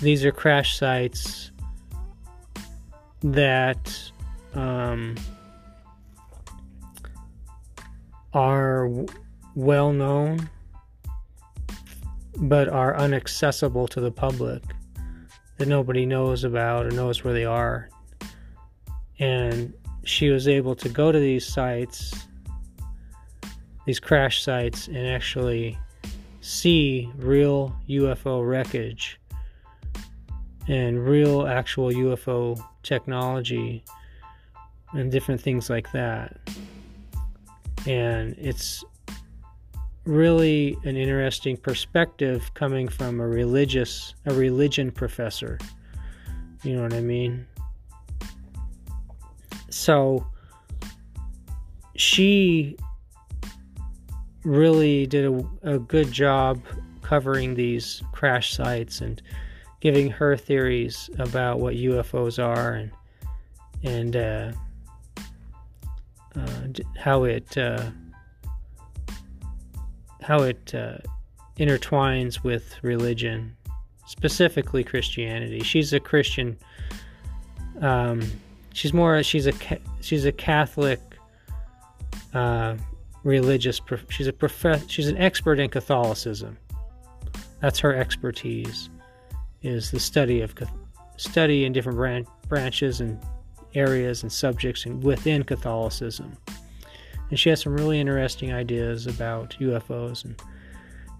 These 0.00 0.24
are 0.24 0.32
crash 0.32 0.78
sites 0.78 1.50
that 3.22 4.10
um, 4.54 5.14
are 8.36 8.90
well 9.54 9.94
known 9.94 10.50
but 12.36 12.68
are 12.68 12.94
inaccessible 13.02 13.88
to 13.88 13.98
the 13.98 14.10
public 14.10 14.62
that 15.56 15.66
nobody 15.66 16.04
knows 16.04 16.44
about 16.44 16.84
or 16.84 16.90
knows 16.90 17.24
where 17.24 17.32
they 17.32 17.46
are. 17.46 17.88
And 19.18 19.72
she 20.04 20.28
was 20.28 20.46
able 20.46 20.76
to 20.76 20.90
go 20.90 21.10
to 21.10 21.18
these 21.18 21.46
sites, 21.46 22.26
these 23.86 23.98
crash 23.98 24.42
sites, 24.42 24.86
and 24.88 25.06
actually 25.06 25.78
see 26.42 27.10
real 27.16 27.74
UFO 27.88 28.46
wreckage 28.46 29.18
and 30.68 31.02
real 31.08 31.46
actual 31.46 31.90
UFO 31.90 32.62
technology 32.82 33.82
and 34.92 35.10
different 35.10 35.40
things 35.40 35.70
like 35.70 35.90
that. 35.92 36.36
And 37.86 38.34
it's 38.38 38.84
really 40.04 40.76
an 40.84 40.96
interesting 40.96 41.56
perspective 41.56 42.52
coming 42.54 42.88
from 42.88 43.20
a 43.20 43.26
religious 43.26 44.14
a 44.26 44.34
religion 44.34 44.90
professor. 44.90 45.58
You 46.62 46.76
know 46.76 46.82
what 46.82 46.94
I 46.94 47.00
mean? 47.00 47.46
So 49.70 50.26
she 51.96 52.76
really 54.44 55.06
did 55.06 55.24
a, 55.24 55.74
a 55.74 55.78
good 55.78 56.10
job 56.12 56.62
covering 57.02 57.54
these 57.54 58.02
crash 58.12 58.54
sites 58.54 59.00
and 59.00 59.20
giving 59.80 60.08
her 60.10 60.36
theories 60.36 61.10
about 61.18 61.60
what 61.60 61.74
UFOs 61.74 62.42
are 62.42 62.74
and 62.74 62.90
and 63.82 64.16
uh, 64.16 64.52
uh, 66.36 66.68
how 66.98 67.24
it 67.24 67.56
uh, 67.56 67.90
how 70.22 70.42
it 70.42 70.74
uh, 70.74 70.98
intertwines 71.58 72.42
with 72.42 72.76
religion, 72.82 73.56
specifically 74.06 74.84
Christianity. 74.84 75.60
She's 75.60 75.92
a 75.92 76.00
Christian. 76.00 76.58
Um, 77.80 78.22
she's 78.72 78.92
more. 78.92 79.22
She's 79.22 79.46
a 79.46 79.52
she's 80.00 80.24
a 80.24 80.32
Catholic 80.32 81.00
uh, 82.34 82.76
religious. 83.24 83.80
She's 84.08 84.26
a 84.26 84.32
prof- 84.32 84.84
She's 84.88 85.08
an 85.08 85.16
expert 85.16 85.58
in 85.58 85.70
Catholicism. 85.70 86.58
That's 87.60 87.78
her 87.78 87.94
expertise 87.94 88.90
is 89.62 89.90
the 89.90 90.00
study 90.00 90.42
of 90.42 90.54
study 91.16 91.64
in 91.64 91.72
different 91.72 91.96
bran- 91.96 92.26
branches 92.48 93.00
and 93.00 93.18
areas 93.76 94.22
and 94.22 94.32
subjects 94.32 94.86
within 94.86 95.42
Catholicism. 95.42 96.36
And 97.30 97.38
she 97.38 97.50
has 97.50 97.60
some 97.60 97.74
really 97.74 98.00
interesting 98.00 98.52
ideas 98.52 99.06
about 99.06 99.56
UFOs 99.60 100.24
and 100.24 100.40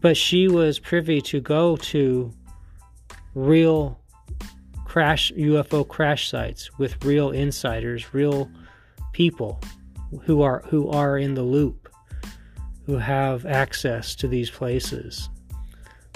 but 0.01 0.17
she 0.17 0.47
was 0.47 0.79
privy 0.79 1.21
to 1.23 1.41
go 1.41 1.77
to 1.77 2.33
real 3.35 3.99
crash 4.85 5.33
UFO 5.33 5.87
crash 5.87 6.29
sites 6.29 6.79
with 6.79 7.05
real 7.05 7.31
insiders, 7.31 8.15
real 8.15 8.51
people 9.13 9.61
who 10.23 10.43
are 10.43 10.63
who 10.69 10.89
are 10.91 11.19
in 11.19 11.35
the 11.35 11.43
loop, 11.43 11.89
who 12.85 12.97
have 12.97 13.47
access 13.47 14.15
to 14.15 14.29
these 14.29 14.51
places. 14.51 15.29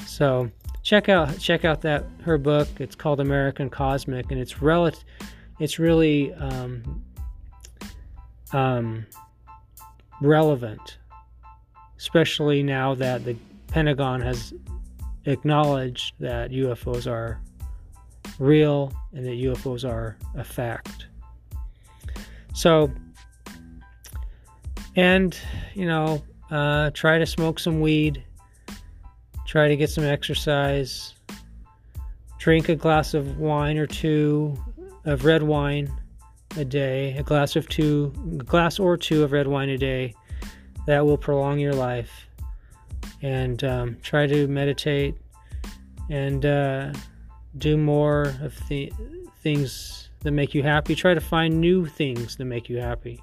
So 0.07 0.51
check 0.83 1.09
out 1.09 1.39
check 1.39 1.65
out 1.65 1.83
that 1.83 2.05
her 2.23 2.39
book. 2.39 2.69
It's 2.79 2.95
called 2.95 3.21
American 3.21 3.71
Cosmic, 3.71 4.31
and 4.31 4.41
it's 4.41 4.63
relative. 4.63 5.05
It's 5.61 5.79
really 5.79 6.33
um, 6.35 7.05
um, 8.53 9.07
relevant, 10.21 10.99
especially 11.99 12.63
now 12.63 12.95
that 12.95 13.25
the 13.25 13.37
Pentagon 13.69 14.21
has 14.23 14.53
acknowledged 15.27 16.15
that 16.19 16.51
UFOs 16.51 17.09
are 17.09 17.41
real 18.39 18.93
and 19.13 19.25
that 19.25 19.39
UFOs 19.39 19.89
are 19.89 20.17
a 20.35 20.43
fact. 20.43 21.07
So, 22.55 22.91
and 24.97 25.39
you 25.75 25.87
know, 25.87 26.25
uh, 26.51 26.91
try 26.95 27.19
to 27.19 27.27
smoke 27.27 27.61
some 27.61 27.81
weed 27.81 28.25
Try 29.51 29.67
to 29.67 29.75
get 29.75 29.91
some 29.91 30.05
exercise. 30.05 31.13
Drink 32.39 32.69
a 32.69 32.77
glass 32.77 33.15
of 33.15 33.39
wine 33.39 33.79
or 33.79 33.87
two 33.89 34.57
of 35.05 35.25
red 35.25 35.43
wine 35.43 35.91
a 36.57 36.65
day, 36.65 37.17
a 37.17 37.23
glass 37.23 37.57
of 37.57 37.69
two, 37.69 38.13
a 38.41 38.45
glass 38.45 38.79
or 38.79 38.97
two 38.97 39.23
of 39.23 39.33
red 39.33 39.47
wine 39.47 39.69
a 39.69 39.79
day. 39.79 40.15
That 40.87 41.05
will 41.05 41.19
prolong 41.19 41.59
your 41.59 41.75
life. 41.75 42.27
And 43.23 43.63
um, 43.65 43.97
try 44.03 44.27
to 44.27 44.49
meditate 44.49 45.15
and 46.09 46.45
uh, 46.45 46.93
do 47.59 47.77
more 47.77 48.35
of 48.43 48.57
the 48.69 48.93
things 49.43 50.11
that 50.21 50.33
make 50.33 50.55
you 50.55 50.63
happy. 50.63 50.95
Try 50.95 51.15
to 51.15 51.21
find 51.21 51.61
new 51.61 51.87
things 51.87 52.37
that 52.37 52.45
make 52.47 52.69
you 52.69 52.79
happy. 52.79 53.23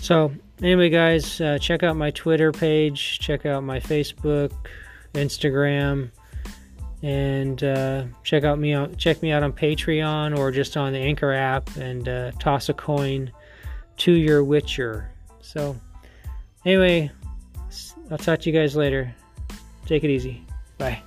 So, 0.00 0.32
anyway, 0.62 0.90
guys, 0.90 1.40
uh, 1.40 1.58
check 1.58 1.82
out 1.82 1.96
my 1.96 2.10
Twitter 2.10 2.52
page, 2.52 3.18
check 3.18 3.44
out 3.46 3.64
my 3.64 3.80
Facebook, 3.80 4.52
Instagram, 5.14 6.10
and 7.06 7.62
uh, 7.62 8.04
check 8.24 8.42
out 8.42 8.58
me 8.58 8.74
out. 8.74 8.96
Check 8.98 9.22
me 9.22 9.30
out 9.30 9.44
on 9.44 9.52
Patreon 9.52 10.36
or 10.36 10.50
just 10.50 10.76
on 10.76 10.92
the 10.92 10.98
Anchor 10.98 11.32
app, 11.32 11.74
and 11.76 12.08
uh, 12.08 12.32
toss 12.40 12.68
a 12.68 12.74
coin 12.74 13.30
to 13.98 14.12
your 14.12 14.42
Witcher. 14.42 15.08
So, 15.40 15.76
anyway, 16.64 17.12
I'll 18.10 18.18
talk 18.18 18.40
to 18.40 18.50
you 18.50 18.58
guys 18.58 18.74
later. 18.74 19.14
Take 19.86 20.02
it 20.02 20.10
easy. 20.10 20.44
Bye. 20.78 21.00